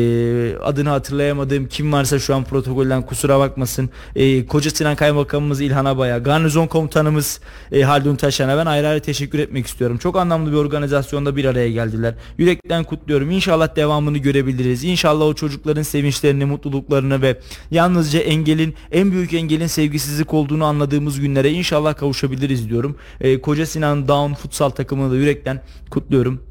[0.57, 6.19] adını hatırlayamadığım kim varsa şu an protokolden kusura bakmasın, e, Koca Sinan Kaymakamımız İlhan Abaya,
[6.19, 7.41] Garnizon Komutanımız
[7.73, 9.99] e, Haldun Taşan'a ben ayrı ayrı teşekkür etmek istiyorum.
[9.99, 12.15] Çok anlamlı bir organizasyonda bir araya geldiler.
[12.39, 13.31] Yürekten kutluyorum.
[13.31, 14.85] İnşallah devamını görebiliriz.
[14.85, 21.51] İnşallah o çocukların sevinçlerini, mutluluklarını ve yalnızca engelin, en büyük engelin sevgisizlik olduğunu anladığımız günlere
[21.51, 22.97] inşallah kavuşabiliriz diyorum.
[23.21, 26.48] E, Koca Sinan Down futsal takımını da yürekten kutluyorum.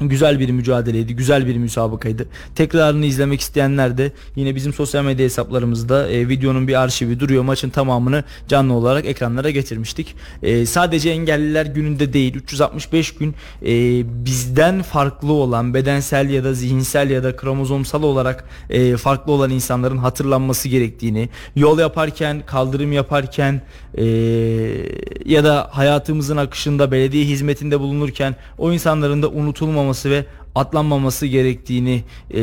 [0.00, 2.26] Güzel bir mücadeleydi, güzel bir müsabakaydı.
[2.54, 7.42] Tekrarını izlemek isteyenler de yine bizim sosyal medya hesaplarımızda e, videonun bir arşivi duruyor.
[7.42, 10.14] Maçın tamamını canlı olarak ekranlara getirmiştik.
[10.42, 13.66] E, sadece engelliler gününde değil, 365 gün e,
[14.26, 19.98] bizden farklı olan bedensel ya da zihinsel ya da kromozomsal olarak e, farklı olan insanların
[19.98, 23.62] hatırlanması gerektiğini, yol yaparken, kaldırım yaparken
[23.94, 24.04] e,
[25.24, 32.04] ya da hayatımızın akışında belediye hizmetinde bulunurken o insanların da unutulmaması unutulmaması ve atlanmaması gerektiğini
[32.34, 32.40] e,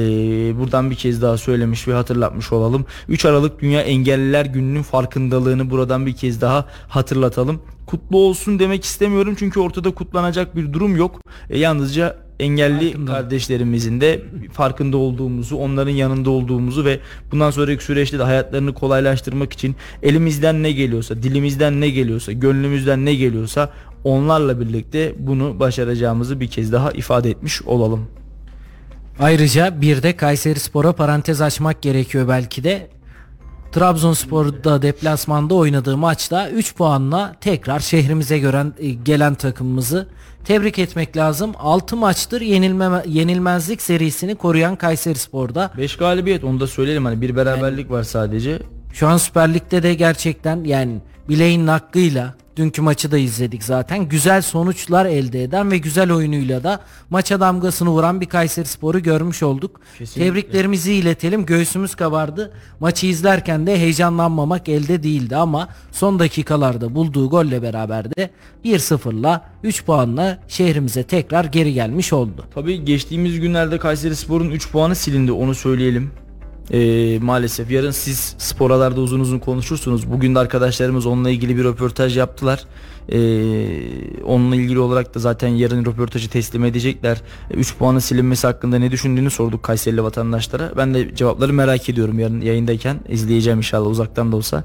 [0.60, 2.86] buradan bir kez daha söylemiş ve hatırlatmış olalım.
[3.08, 7.62] 3 Aralık Dünya Engelliler Günü'nün farkındalığını buradan bir kez daha hatırlatalım.
[7.86, 11.22] Kutlu olsun demek istemiyorum çünkü ortada kutlanacak bir durum yok.
[11.50, 13.12] E, yalnızca engelli Farkında.
[13.12, 14.22] kardeşlerimizin de
[14.54, 17.00] farkında olduğumuzu, onların yanında olduğumuzu ve
[17.32, 23.16] bundan sonraki süreçte de hayatlarını kolaylaştırmak için elimizden ne geliyorsa, dilimizden ne geliyorsa, gönlümüzden ne
[23.16, 23.70] geliyorsa
[24.04, 28.08] onlarla birlikte bunu başaracağımızı bir kez daha ifade etmiş olalım.
[29.20, 32.88] Ayrıca bir de Kayseri Spor'a parantez açmak gerekiyor belki de.
[33.72, 40.08] Trabzonspor'da deplasmanda oynadığı maçta 3 puanla tekrar şehrimize gören e, gelen takımımızı
[40.46, 41.52] tebrik etmek lazım.
[41.58, 45.72] 6 maçtır yenilme, yenilmezlik serisini koruyan Kayseri Spor'da.
[45.78, 48.60] 5 galibiyet onu da söyleyelim hani bir beraberlik yani, var sadece.
[48.94, 54.10] Şu an Süper Lig'de de gerçekten yani bileğin hakkıyla Dünkü maçı da izledik zaten.
[54.10, 59.44] Güzel sonuçlar elde eden ve güzel oyunuyla da maça damgasını vuran bir Kayseri Sporu görmüş
[59.44, 59.82] olduk.
[59.98, 60.30] Kesinlikle.
[60.30, 61.46] Tebriklerimizi iletelim.
[61.46, 62.52] Göğsümüz kabardı.
[62.80, 68.30] Maçı izlerken de heyecanlanmamak elde değildi ama son dakikalarda bulduğu golle beraber de
[68.66, 72.46] 1-0'la 3 puanla şehrimize tekrar geri gelmiş oldu.
[72.56, 76.12] Tabii geçtiğimiz günlerde Kayseri Spor'un 3 puanı silindi onu söyleyelim.
[76.74, 80.12] Ee, maalesef yarın siz sporalarda uzun uzun konuşursunuz.
[80.12, 82.66] Bugün de arkadaşlarımız onunla ilgili bir röportaj yaptılar.
[83.12, 87.22] Ee, onunla ilgili olarak da zaten yarın röportajı teslim edecekler.
[87.54, 90.72] 3 puanın silinmesi hakkında ne düşündüğünü sorduk Kayserili vatandaşlara.
[90.78, 93.00] Ben de cevapları merak ediyorum yarın yayındayken.
[93.10, 94.64] izleyeceğim inşallah uzaktan da olsa.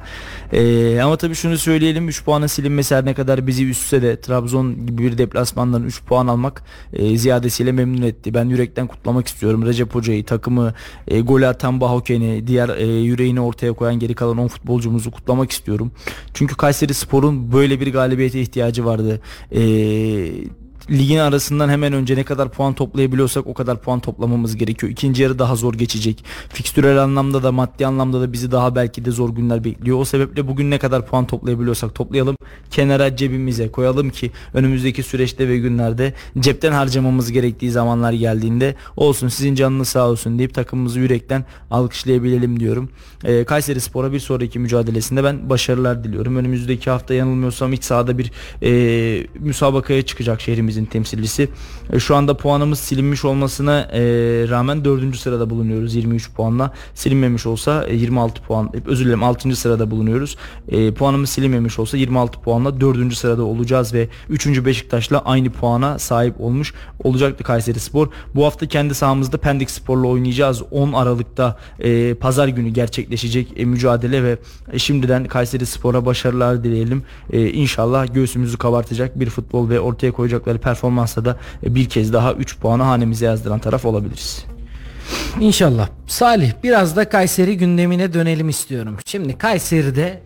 [0.52, 4.86] Ee, ama tabii şunu söyleyelim 3 puanın silinmesi her ne kadar bizi üstse de Trabzon
[4.86, 8.34] gibi bir deplasmandan 3 puan almak e, ziyadesiyle memnun etti.
[8.34, 10.74] Ben yürekten kutlamak istiyorum Recep Hoca'yı, takımı,
[11.08, 15.92] e, gol atan Bahoken'i, diğer e, yüreğini ortaya koyan geri kalan 10 futbolcumuzu kutlamak istiyorum.
[16.34, 19.20] Çünkü Kayseri Spor'un böyle bir galibiyet ihtiyacı vardı.
[19.52, 24.92] Ee, ligin arasından hemen önce ne kadar puan toplayabiliyorsak o kadar puan toplamamız gerekiyor.
[24.92, 26.24] İkinci yarı daha zor geçecek.
[26.48, 29.98] Fikstürel anlamda da maddi anlamda da bizi daha belki de zor günler bekliyor.
[29.98, 32.36] O sebeple bugün ne kadar puan toplayabiliyorsak toplayalım.
[32.70, 39.54] Kenara cebimize koyalım ki önümüzdeki süreçte ve günlerde cepten harcamamız gerektiği zamanlar geldiğinde olsun sizin
[39.54, 42.90] canınız sağ olsun deyip takımımızı yürekten alkışlayabilelim diyorum.
[43.24, 46.36] Ee, Kayseri Spor'a bir sonraki mücadelesinde ben başarılar diliyorum.
[46.36, 50.40] Önümüzdeki hafta yanılmıyorsam iç sahada bir e, müsabakaya çıkacak
[50.74, 51.48] şehrimizin temsilcisi.
[51.92, 54.00] E, şu anda puanımız silinmiş olmasına e,
[54.48, 55.16] rağmen 4.
[55.16, 56.72] sırada bulunuyoruz 23 puanla.
[56.94, 59.56] Silinmemiş olsa e, 26 puan e, özür dilerim 6.
[59.56, 60.36] sırada bulunuyoruz.
[60.68, 63.14] E, puanımız silinmemiş olsa 26 puanla 4.
[63.14, 64.64] sırada olacağız ve 3.
[64.64, 68.08] Beşiktaş'la aynı puana sahip olmuş olacaktı Kayseri Spor.
[68.34, 70.62] Bu hafta kendi sahamızda Pendik Spor'la oynayacağız.
[70.70, 74.38] 10 Aralık'ta e, pazar günü gerçekleşecek e, mücadele ve
[74.72, 77.02] e, şimdiden Kayseri Spor'a başarılar dileyelim.
[77.32, 82.32] E, inşallah göğsümüzü kabartacak bir futbol ve ortaya koyacakları performansla da e, bir kez daha
[82.32, 84.44] 3 puanı hanemize yazdıran taraf olabiliriz.
[85.40, 85.88] İnşallah.
[86.06, 88.96] Salih biraz da Kayseri gündemine dönelim istiyorum.
[89.06, 90.22] Şimdi Kayseri'de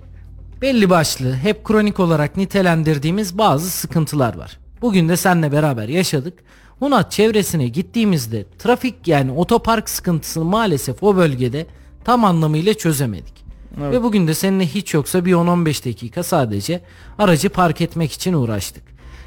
[0.62, 4.58] belli başlı hep kronik olarak nitelendirdiğimiz bazı sıkıntılar var.
[4.82, 6.38] Bugün de seninle beraber yaşadık.
[6.78, 11.66] Hunat çevresine gittiğimizde trafik yani otopark sıkıntısını maalesef o bölgede
[12.04, 13.44] tam anlamıyla çözemedik.
[13.80, 13.92] Evet.
[13.92, 16.80] Ve bugün de seninle hiç yoksa bir 10-15 dakika sadece
[17.18, 18.82] aracı park etmek için uğraştık.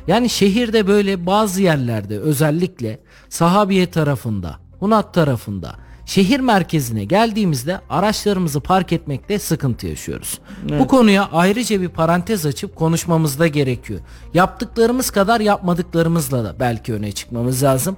[0.07, 8.93] Yani şehirde böyle bazı yerlerde özellikle Sahabiye tarafında, Hunat tarafında şehir merkezine geldiğimizde araçlarımızı park
[8.93, 10.39] etmekte sıkıntı yaşıyoruz.
[10.79, 13.99] Bu konuya ayrıca bir parantez açıp konuşmamız da gerekiyor.
[14.33, 17.97] Yaptıklarımız kadar yapmadıklarımızla da belki öne çıkmamız lazım.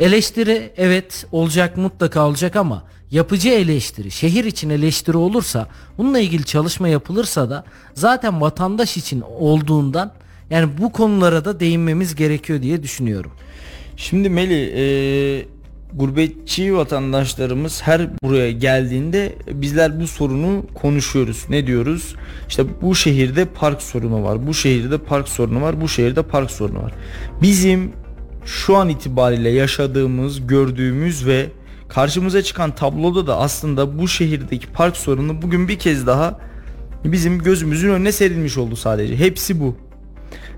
[0.00, 6.88] Eleştiri evet olacak mutlaka olacak ama yapıcı eleştiri, şehir için eleştiri olursa, bununla ilgili çalışma
[6.88, 10.12] yapılırsa da zaten vatandaş için olduğundan
[10.50, 13.30] yani bu konulara da değinmemiz gerekiyor diye düşünüyorum.
[13.96, 14.84] Şimdi Meli e,
[15.94, 21.44] gurbetçi vatandaşlarımız her buraya geldiğinde bizler bu sorunu konuşuyoruz.
[21.48, 22.14] Ne diyoruz?
[22.48, 24.46] İşte bu şehirde park sorunu var.
[24.46, 25.80] Bu şehirde park sorunu var.
[25.80, 26.92] Bu şehirde park sorunu var.
[27.42, 27.92] Bizim
[28.44, 31.46] şu an itibariyle yaşadığımız, gördüğümüz ve
[31.88, 36.40] karşımıza çıkan tabloda da aslında bu şehirdeki park sorunu bugün bir kez daha
[37.04, 39.16] bizim gözümüzün önüne serilmiş oldu sadece.
[39.16, 39.76] Hepsi bu.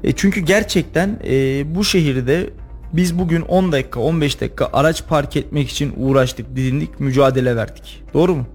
[0.07, 2.51] E çünkü gerçekten e, bu şehirde
[2.93, 8.03] biz bugün 10 dakika 15 dakika araç park etmek için uğraştık, didindik, mücadele verdik.
[8.15, 8.47] Doğru mu?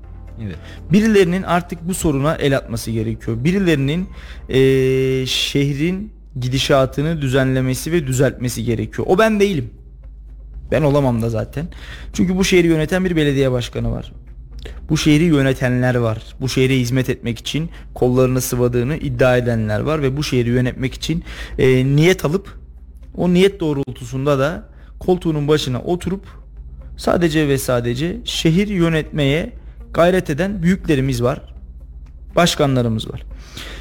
[0.44, 0.56] Evet.
[0.92, 3.44] Birilerinin artık bu soruna el atması gerekiyor.
[3.44, 4.10] Birilerinin
[4.50, 4.60] e,
[5.26, 9.08] şehrin gidişatını düzenlemesi ve düzeltmesi gerekiyor.
[9.12, 9.70] O ben değilim.
[10.72, 11.68] Ben olamam da zaten.
[12.14, 14.12] Çünkü bu şehri yöneten bir belediye başkanı var.
[14.90, 16.24] Bu şehri yönetenler var.
[16.42, 21.24] Bu şehre hizmet etmek için kollarını sıvadığını iddia edenler var ve bu şehri yönetmek için
[21.58, 22.58] e, niyet alıp
[23.18, 24.70] o niyet doğrultusunda da
[25.00, 26.26] koltuğunun başına oturup
[26.98, 29.54] sadece ve sadece şehir yönetmeye
[29.94, 31.42] gayret eden büyüklerimiz var.
[32.36, 33.24] Başkanlarımız var.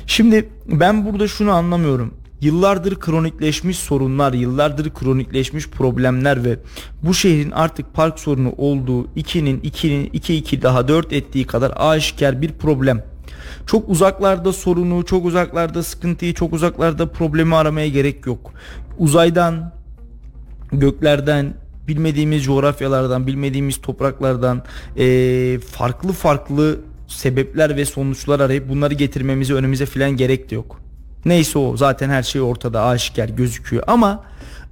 [0.06, 2.14] Şimdi ben burada şunu anlamıyorum.
[2.40, 6.58] Yıllardır kronikleşmiş sorunlar, yıllardır kronikleşmiş problemler ve
[7.02, 12.42] bu şehrin artık park sorunu olduğu 2'nin 2'nin 2 2 daha 4 ettiği kadar aşikar
[12.42, 13.04] bir problem.
[13.66, 18.52] Çok uzaklarda sorunu, çok uzaklarda sıkıntıyı, çok uzaklarda problemi aramaya gerek yok.
[18.98, 19.72] Uzaydan,
[20.72, 21.54] göklerden,
[21.88, 24.62] bilmediğimiz coğrafyalardan, bilmediğimiz topraklardan
[24.96, 30.80] eee, farklı farklı sebepler ve sonuçlar arayıp bunları getirmemize önümüze filan gerek de yok.
[31.24, 34.24] Neyse o zaten her şey ortada aşikar gözüküyor ama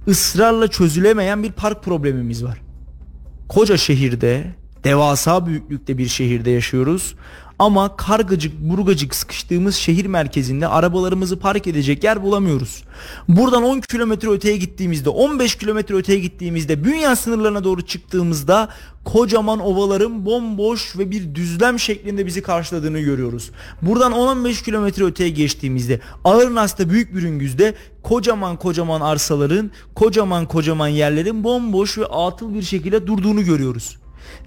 [0.07, 2.61] ısrarla çözülemeyen bir park problemimiz var.
[3.49, 7.15] Koca şehirde, devasa büyüklükte bir şehirde yaşıyoruz.
[7.59, 12.83] Ama kargacık burgacık sıkıştığımız şehir merkezinde arabalarımızı park edecek yer bulamıyoruz.
[13.27, 18.69] Buradan 10 kilometre öteye gittiğimizde 15 kilometre öteye gittiğimizde dünya sınırlarına doğru çıktığımızda
[19.05, 23.51] kocaman ovaların bomboş ve bir düzlem şeklinde bizi karşıladığını görüyoruz.
[23.81, 31.43] Buradan 10-15 kilometre öteye geçtiğimizde Ağırnas'ta büyük bir üngüzde kocaman kocaman arsaların kocaman kocaman yerlerin
[31.43, 33.97] bomboş ve atıl bir şekilde durduğunu görüyoruz.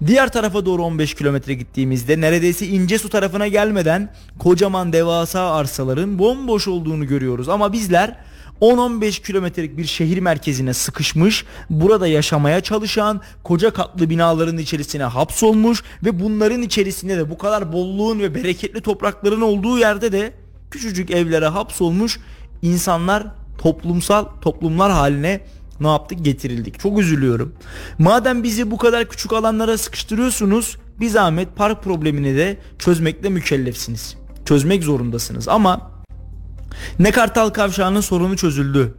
[0.07, 7.07] Diğer tarafa doğru 15 kilometre gittiğimizde neredeyse İncesu tarafına gelmeden kocaman devasa arsaların bomboş olduğunu
[7.07, 7.49] görüyoruz.
[7.49, 8.17] Ama bizler
[8.61, 16.19] 10-15 kilometrelik bir şehir merkezine sıkışmış, burada yaşamaya çalışan, koca katlı binaların içerisine hapsolmuş ve
[16.19, 20.33] bunların içerisinde de bu kadar bolluğun ve bereketli toprakların olduğu yerde de
[20.71, 22.19] küçücük evlere hapsolmuş
[22.61, 25.41] insanlar toplumsal toplumlar haline
[25.79, 26.79] ne yaptık getirildik.
[26.79, 27.55] Çok üzülüyorum.
[27.99, 34.17] Madem bizi bu kadar küçük alanlara sıkıştırıyorsunuz bir zahmet park problemini de çözmekle mükellefsiniz.
[34.45, 35.91] Çözmek zorundasınız ama
[36.99, 38.95] ne Kartal Kavşağı'nın sorunu çözüldü.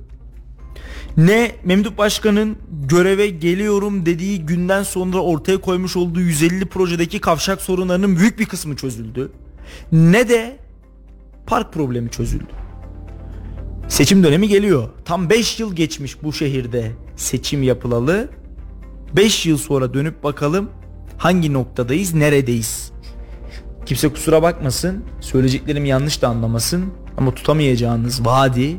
[1.17, 8.17] Ne Memduh Başkan'ın göreve geliyorum dediği günden sonra ortaya koymuş olduğu 150 projedeki kavşak sorunlarının
[8.17, 9.33] büyük bir kısmı çözüldü.
[9.93, 10.59] Ne de
[11.47, 12.64] park problemi çözüldü.
[13.89, 14.89] Seçim dönemi geliyor.
[15.05, 18.29] Tam 5 yıl geçmiş bu şehirde seçim yapılalı.
[19.17, 20.71] 5 yıl sonra dönüp bakalım
[21.19, 22.93] hangi noktadayız, neredeyiz?
[23.87, 26.85] Kimse kusura bakmasın, söyleyeceklerimi yanlış da anlamasın
[27.17, 28.77] ama tutamayacağınız vaadi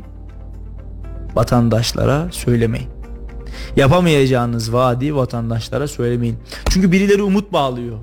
[1.34, 2.88] vatandaşlara söylemeyin.
[3.76, 6.36] Yapamayacağınız vaadi vatandaşlara söylemeyin.
[6.70, 7.98] Çünkü birileri umut bağlıyor.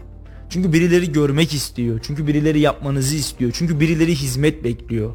[0.50, 2.00] Çünkü birileri görmek istiyor.
[2.04, 3.52] Çünkü birileri yapmanızı istiyor.
[3.56, 5.14] Çünkü birileri hizmet bekliyor.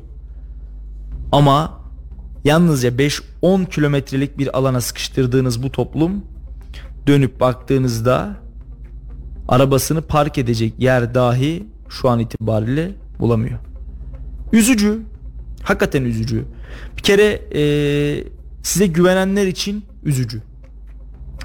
[1.32, 1.80] Ama
[2.44, 6.24] yalnızca 5-10 kilometrelik bir alana sıkıştırdığınız bu toplum
[7.06, 8.36] dönüp baktığınızda
[9.48, 13.58] arabasını park edecek yer dahi şu an itibariyle bulamıyor.
[14.52, 15.00] Üzücü.
[15.62, 16.44] Hakikaten üzücü.
[16.96, 18.24] Bir kere ee,
[18.62, 20.42] size güvenenler için üzücü.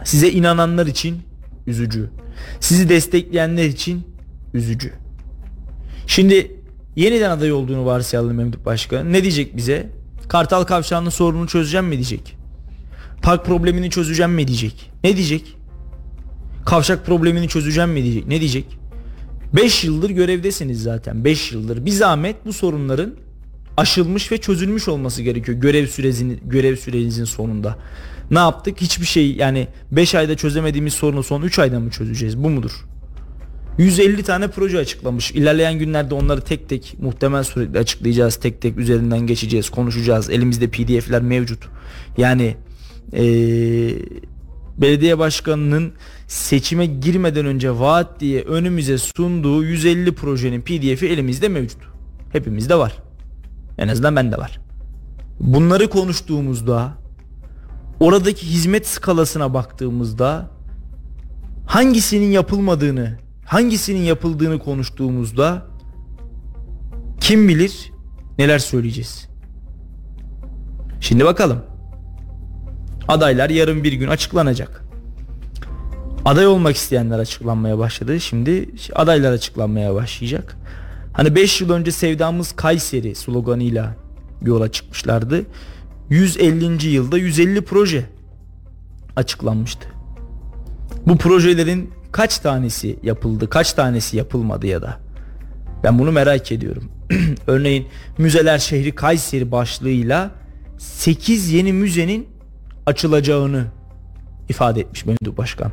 [0.03, 1.21] Size inananlar için
[1.67, 2.09] üzücü.
[2.59, 4.07] Sizi destekleyenler için
[4.53, 4.93] üzücü.
[6.07, 6.62] Şimdi
[6.95, 9.13] yeniden aday olduğunu varsayalım Memduh Başkan.
[9.13, 9.89] Ne diyecek bize?
[10.27, 12.37] Kartal Kavşağı'nın sorununu çözeceğim mi diyecek?
[13.21, 14.91] Park problemini çözeceğim mi diyecek?
[15.03, 15.57] Ne diyecek?
[16.65, 18.27] Kavşak problemini çözeceğim mi diyecek?
[18.27, 18.65] Ne diyecek?
[19.53, 21.25] 5 yıldır görevdesiniz zaten.
[21.25, 21.85] 5 yıldır.
[21.85, 23.13] Bir zahmet bu sorunların
[23.77, 27.77] aşılmış ve çözülmüş olması gerekiyor görev sürecinin görev sürenizin sonunda.
[28.31, 28.81] Ne yaptık?
[28.81, 32.43] Hiçbir şey yani 5 ayda çözemediğimiz sorunu son 3 ayda mı çözeceğiz?
[32.43, 32.85] Bu mudur?
[33.77, 35.31] 150 tane proje açıklamış.
[35.31, 38.35] İlerleyen günlerde onları tek tek muhtemel suretle açıklayacağız.
[38.35, 40.29] Tek tek üzerinden geçeceğiz, konuşacağız.
[40.29, 41.69] Elimizde PDF'ler mevcut.
[42.17, 42.55] Yani
[43.13, 43.89] ee,
[44.77, 45.93] belediye başkanının
[46.27, 51.81] seçime girmeden önce vaat diye önümüze sunduğu 150 projenin PDF'i elimizde mevcut.
[52.31, 52.97] Hepimizde var.
[53.77, 54.59] En azından bende var.
[55.39, 56.97] Bunları konuştuğumuzda
[57.99, 60.49] oradaki hizmet skalasına baktığımızda
[61.65, 65.67] hangisinin yapılmadığını, hangisinin yapıldığını konuştuğumuzda
[67.19, 67.91] kim bilir
[68.37, 69.27] neler söyleyeceğiz.
[70.99, 71.59] Şimdi bakalım.
[73.07, 74.83] Adaylar yarın bir gün açıklanacak.
[76.25, 78.19] Aday olmak isteyenler açıklanmaya başladı.
[78.19, 80.57] Şimdi adaylar açıklanmaya başlayacak.
[81.13, 83.95] Hani 5 yıl önce sevdamız Kayseri sloganıyla
[84.41, 85.45] yola çıkmışlardı.
[86.09, 86.87] 150.
[86.87, 88.05] yılda 150 proje
[89.15, 89.87] açıklanmıştı.
[91.07, 94.99] Bu projelerin kaç tanesi yapıldı, kaç tanesi yapılmadı ya da
[95.83, 96.91] ben bunu merak ediyorum.
[97.47, 100.31] Örneğin Müzeler Şehri Kayseri başlığıyla
[100.77, 102.27] 8 yeni müzenin
[102.85, 103.65] açılacağını
[104.49, 105.71] ifade etmiş Memduh Başkan.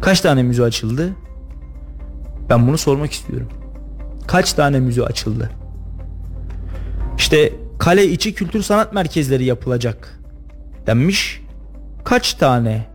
[0.00, 1.16] Kaç tane müze açıldı?
[2.50, 3.48] Ben bunu sormak istiyorum.
[4.26, 5.50] Kaç tane müze açıldı?
[7.18, 10.20] İşte kale içi kültür sanat merkezleri yapılacak
[10.86, 11.42] denmiş.
[12.04, 12.93] Kaç tane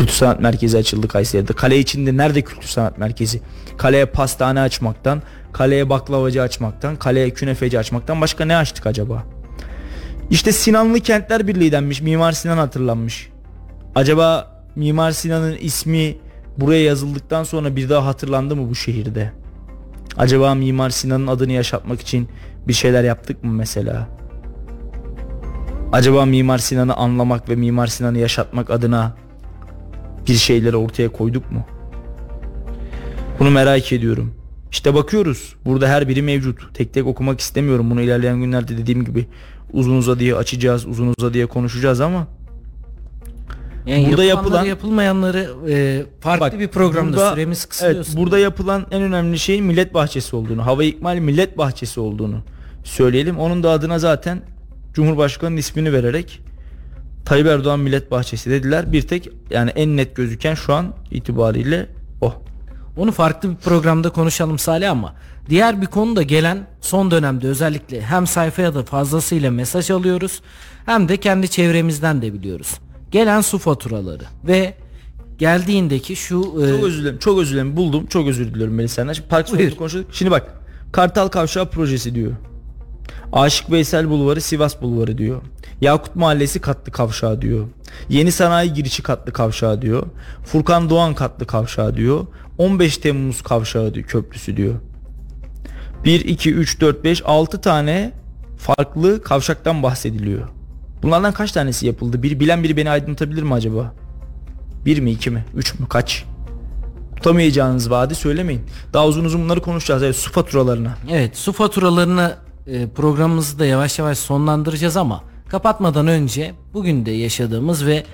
[0.00, 1.52] kültür sanat merkezi açıldı Kayseri'de?
[1.52, 3.40] Kale içinde nerede kültür sanat merkezi?
[3.76, 9.24] Kaleye pastane açmaktan, kaleye baklavacı açmaktan, kaleye künefeci açmaktan başka ne açtık acaba?
[10.30, 12.00] İşte Sinanlı Kentler Birliği denmiş.
[12.00, 13.28] Mimar Sinan hatırlanmış.
[13.94, 16.16] Acaba Mimar Sinan'ın ismi
[16.56, 19.32] buraya yazıldıktan sonra bir daha hatırlandı mı bu şehirde?
[20.16, 22.28] Acaba Mimar Sinan'ın adını yaşatmak için
[22.68, 24.08] bir şeyler yaptık mı mesela?
[25.92, 29.16] Acaba Mimar Sinan'ı anlamak ve Mimar Sinan'ı yaşatmak adına
[30.28, 31.66] bir şeyleri ortaya koyduk mu?
[33.38, 34.34] Bunu merak ediyorum.
[34.70, 35.54] İşte bakıyoruz.
[35.64, 36.74] Burada her biri mevcut.
[36.74, 37.90] Tek tek okumak istemiyorum.
[37.90, 39.26] Bunu ilerleyen günlerde dediğim gibi
[39.72, 42.26] uzun uzadıya açacağız, uzun uzadıya konuşacağız ama
[43.86, 47.94] yani burada yapılan yapılmayanları e, farklı bak, bir programda burada, süremiz kısılıyor.
[47.94, 52.42] Evet, burada yapılan en önemli şeyin millet bahçesi olduğunu, hava ikmal millet bahçesi olduğunu
[52.84, 53.38] söyleyelim.
[53.38, 54.42] Onun da adına zaten
[54.94, 56.40] Cumhurbaşkanı'nın ismini vererek
[57.24, 58.92] Tayyip Erdoğan Millet Bahçesi dediler.
[58.92, 61.86] Bir tek yani en net gözüken şu an itibariyle
[62.20, 62.34] o.
[62.96, 65.14] Onu farklı bir programda konuşalım Salih ama
[65.48, 70.42] diğer bir konu da gelen son dönemde özellikle hem sayfaya da fazlasıyla mesaj alıyoruz
[70.86, 72.78] hem de kendi çevremizden de biliyoruz.
[73.10, 74.74] Gelen su faturaları ve
[75.38, 77.76] geldiğindeki şu e, çok özür dilerim çok özür dilerim.
[77.76, 80.54] Buldum çok özür diliyorum Melis senden şimdi park konuşuyorduk şimdi bak
[80.92, 82.32] Kartal Kavşağı projesi diyor
[83.32, 85.42] Aşık Veysel Bulvarı Sivas Bulvarı diyor
[85.80, 87.66] Yakut Mahallesi katlı kavşağı diyor
[88.08, 90.06] Yeni Sanayi Girişi katlı kavşağı diyor
[90.44, 92.26] Furkan Doğan katlı kavşağı diyor
[92.58, 94.74] 15 Temmuz kavşağı diyor köprüsü diyor
[96.04, 98.12] 1 2 3 4 5 6 tane
[98.58, 100.48] farklı kavşaktan bahsediliyor
[101.02, 102.22] Bunlardan kaç tanesi yapıldı?
[102.22, 103.94] Bir bilen biri beni aydınlatabilir mi acaba?
[104.86, 105.44] Bir mi iki mi?
[105.54, 105.86] Üç mü?
[105.88, 106.24] Kaç?
[107.16, 108.62] Tutamayacağınız vaadi söylemeyin.
[108.92, 110.02] Daha uzun uzun bunları konuşacağız.
[110.02, 110.96] Evet, su faturalarına.
[111.10, 112.49] Evet su faturalarını e,
[112.94, 118.04] programımızı da yavaş yavaş sonlandıracağız ama Kapatmadan önce bugün de yaşadığımız ve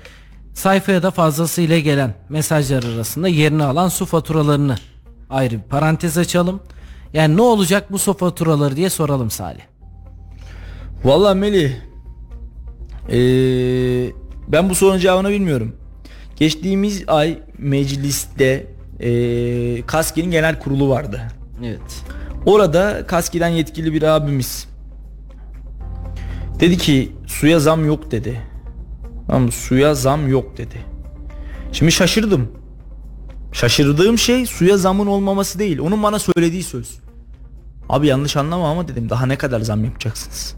[0.54, 4.76] sayfaya da fazlasıyla gelen mesajlar arasında yerini alan su faturalarını
[5.30, 6.60] ayrı bir parantez açalım.
[7.12, 9.60] Yani ne olacak bu su faturaları diye soralım Salih.
[11.04, 11.72] Vallahi Melih
[13.08, 14.12] ee,
[14.48, 15.76] ben bu sorunun cevabını bilmiyorum.
[16.36, 18.66] Geçtiğimiz ay mecliste
[19.00, 21.22] ee, KASKİ'nin genel kurulu vardı.
[21.64, 22.04] Evet.
[22.46, 24.68] Orada KASKİ'den yetkili bir abimiz
[26.60, 28.40] dedi ki suya zam yok dedi.
[29.26, 30.84] Tamam suya zam yok dedi.
[31.72, 32.52] Şimdi şaşırdım.
[33.52, 35.78] Şaşırdığım şey suya zamın olmaması değil.
[35.78, 36.98] Onun bana söylediği söz.
[37.88, 40.54] Abi yanlış anlama ama dedim daha ne kadar zam yapacaksınız?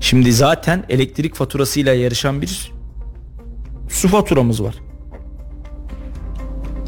[0.00, 2.72] Şimdi zaten elektrik faturasıyla yarışan bir
[3.88, 4.74] su faturamız var.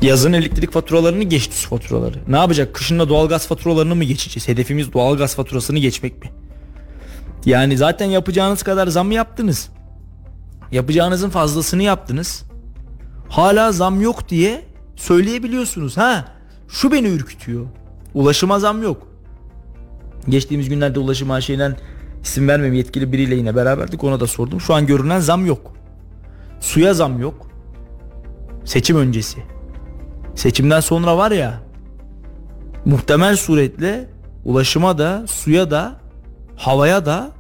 [0.03, 2.19] Yazın elektrik faturalarını geçti su faturaları.
[2.29, 2.75] Ne yapacak?
[2.75, 4.49] Kışın da doğalgaz faturalarını mı geçeceğiz?
[4.49, 6.31] Hedefimiz doğalgaz faturasını geçmek mi?
[7.47, 9.69] Yani zaten yapacağınız kadar zam yaptınız.
[10.73, 12.43] Yapacağınızın fazlasını yaptınız.
[13.29, 14.65] Hala zam yok diye
[14.97, 15.97] söyleyebiliyorsunuz.
[15.97, 16.25] Ha,
[16.69, 17.67] şu beni ürkütüyor.
[18.15, 19.09] Ulaşıma zam yok.
[20.29, 21.77] Geçtiğimiz günlerde ulaşım AŞ'den
[22.23, 24.61] isim vermem yetkili biriyle yine beraberdik ona da sordum.
[24.61, 25.73] Şu an görünen zam yok.
[26.61, 27.47] Suya zam yok.
[28.65, 29.60] Seçim öncesi.
[30.35, 31.71] Seçimden sonra var ya
[32.85, 34.09] muhtemel suretle
[34.45, 36.01] ulaşıma da suya da
[36.57, 37.31] havaya da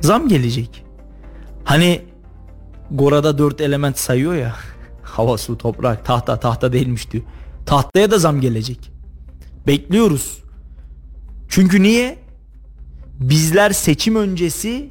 [0.00, 0.84] zam gelecek.
[1.64, 2.02] Hani
[2.90, 4.54] Gora'da dört element sayıyor ya.
[5.02, 7.24] Hava, su, toprak, tahta, tahta değilmiş diyor.
[7.66, 8.92] Tahtaya da zam gelecek.
[9.66, 10.38] Bekliyoruz.
[11.48, 12.18] Çünkü niye?
[13.20, 14.90] Bizler seçim öncesi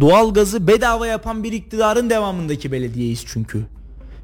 [0.00, 3.66] doğalgazı bedava yapan bir iktidarın devamındaki belediyeyiz çünkü.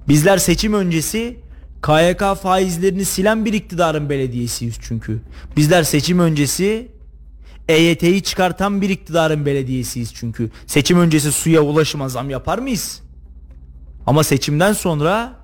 [0.08, 1.43] Bizler seçim öncesi
[1.86, 5.20] KYK faizlerini silen bir iktidarın belediyesiyiz çünkü.
[5.56, 6.88] Bizler seçim öncesi
[7.68, 10.50] EYT'yi çıkartan bir iktidarın belediyesiyiz çünkü.
[10.66, 13.02] Seçim öncesi suya ulaşıma zam yapar mıyız?
[14.06, 15.36] Ama seçimden sonra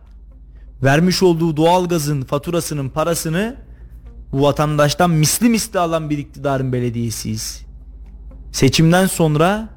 [0.83, 3.57] vermiş olduğu doğalgazın faturasının parasını
[4.33, 7.63] bu vatandaştan misli misli alan bir iktidarın belediyesiyiz.
[8.53, 9.69] Seçimden sonra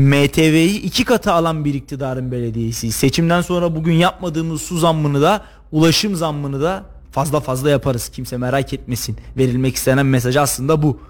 [0.00, 2.96] MTV'yi iki katı alan bir iktidarın belediyesiyiz.
[2.96, 8.08] Seçimden sonra bugün yapmadığımız su zammını da ulaşım zammını da fazla fazla yaparız.
[8.08, 9.16] Kimse merak etmesin.
[9.36, 11.00] Verilmek istenen mesaj aslında bu.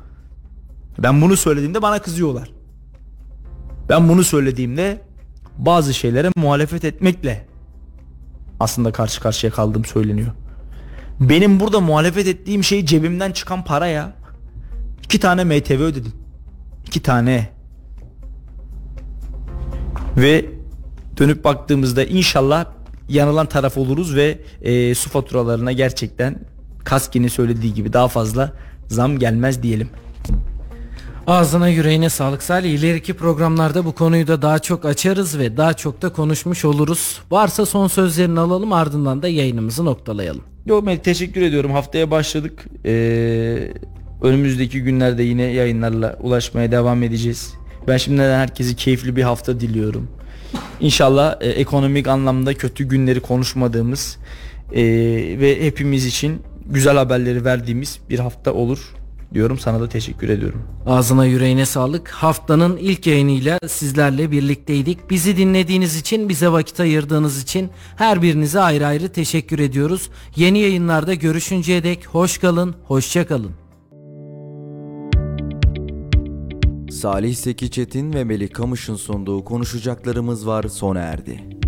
[0.99, 2.51] Ben bunu söylediğimde bana kızıyorlar.
[3.88, 5.03] Ben bunu söylediğimde
[5.59, 7.47] bazı şeylere muhalefet etmekle
[8.61, 10.32] aslında karşı karşıya kaldığım söyleniyor.
[11.20, 14.12] Benim burada muhalefet ettiğim şey cebimden çıkan para ya.
[15.05, 16.12] İki tane MTV ödedim.
[16.86, 17.59] İki tane.
[20.16, 20.44] Ve
[21.18, 22.64] dönüp baktığımızda inşallah
[23.08, 26.38] yanılan taraf oluruz ve e, su faturalarına gerçekten
[26.84, 28.52] Kaski'nin söylediği gibi daha fazla
[28.88, 29.88] zam gelmez diyelim.
[31.26, 32.70] Ağzına yüreğine sağlık Salih.
[32.70, 37.20] İleriki programlarda bu konuyu da daha çok açarız ve daha çok da konuşmuş oluruz.
[37.30, 40.42] Varsa son sözlerini alalım ardından da yayınımızı noktalayalım.
[40.66, 41.70] Yok Melih teşekkür ediyorum.
[41.70, 42.64] Haftaya başladık.
[42.84, 43.72] Ee,
[44.22, 47.54] önümüzdeki günlerde yine yayınlarla ulaşmaya devam edeceğiz.
[47.89, 50.09] Ben şimdiden herkese keyifli bir hafta diliyorum.
[50.81, 54.18] İnşallah e, ekonomik anlamda kötü günleri konuşmadığımız
[54.72, 54.83] e,
[55.41, 58.95] ve hepimiz için güzel haberleri verdiğimiz bir hafta olur
[59.35, 59.59] diyorum.
[59.59, 60.62] Sana da teşekkür ediyorum.
[60.87, 62.09] Ağzına yüreğine sağlık.
[62.09, 65.11] Haftanın ilk yayınıyla sizlerle birlikteydik.
[65.11, 70.11] Bizi dinlediğiniz için, bize vakit ayırdığınız için her birinize ayrı ayrı teşekkür ediyoruz.
[70.37, 73.53] Yeni yayınlarda görüşünceye dek hoş kalın, hoşça kalın.
[76.91, 81.59] Salih Seki Çetin ve Melih Kamış'ın sunduğu konuşacaklarımız var sona erdi.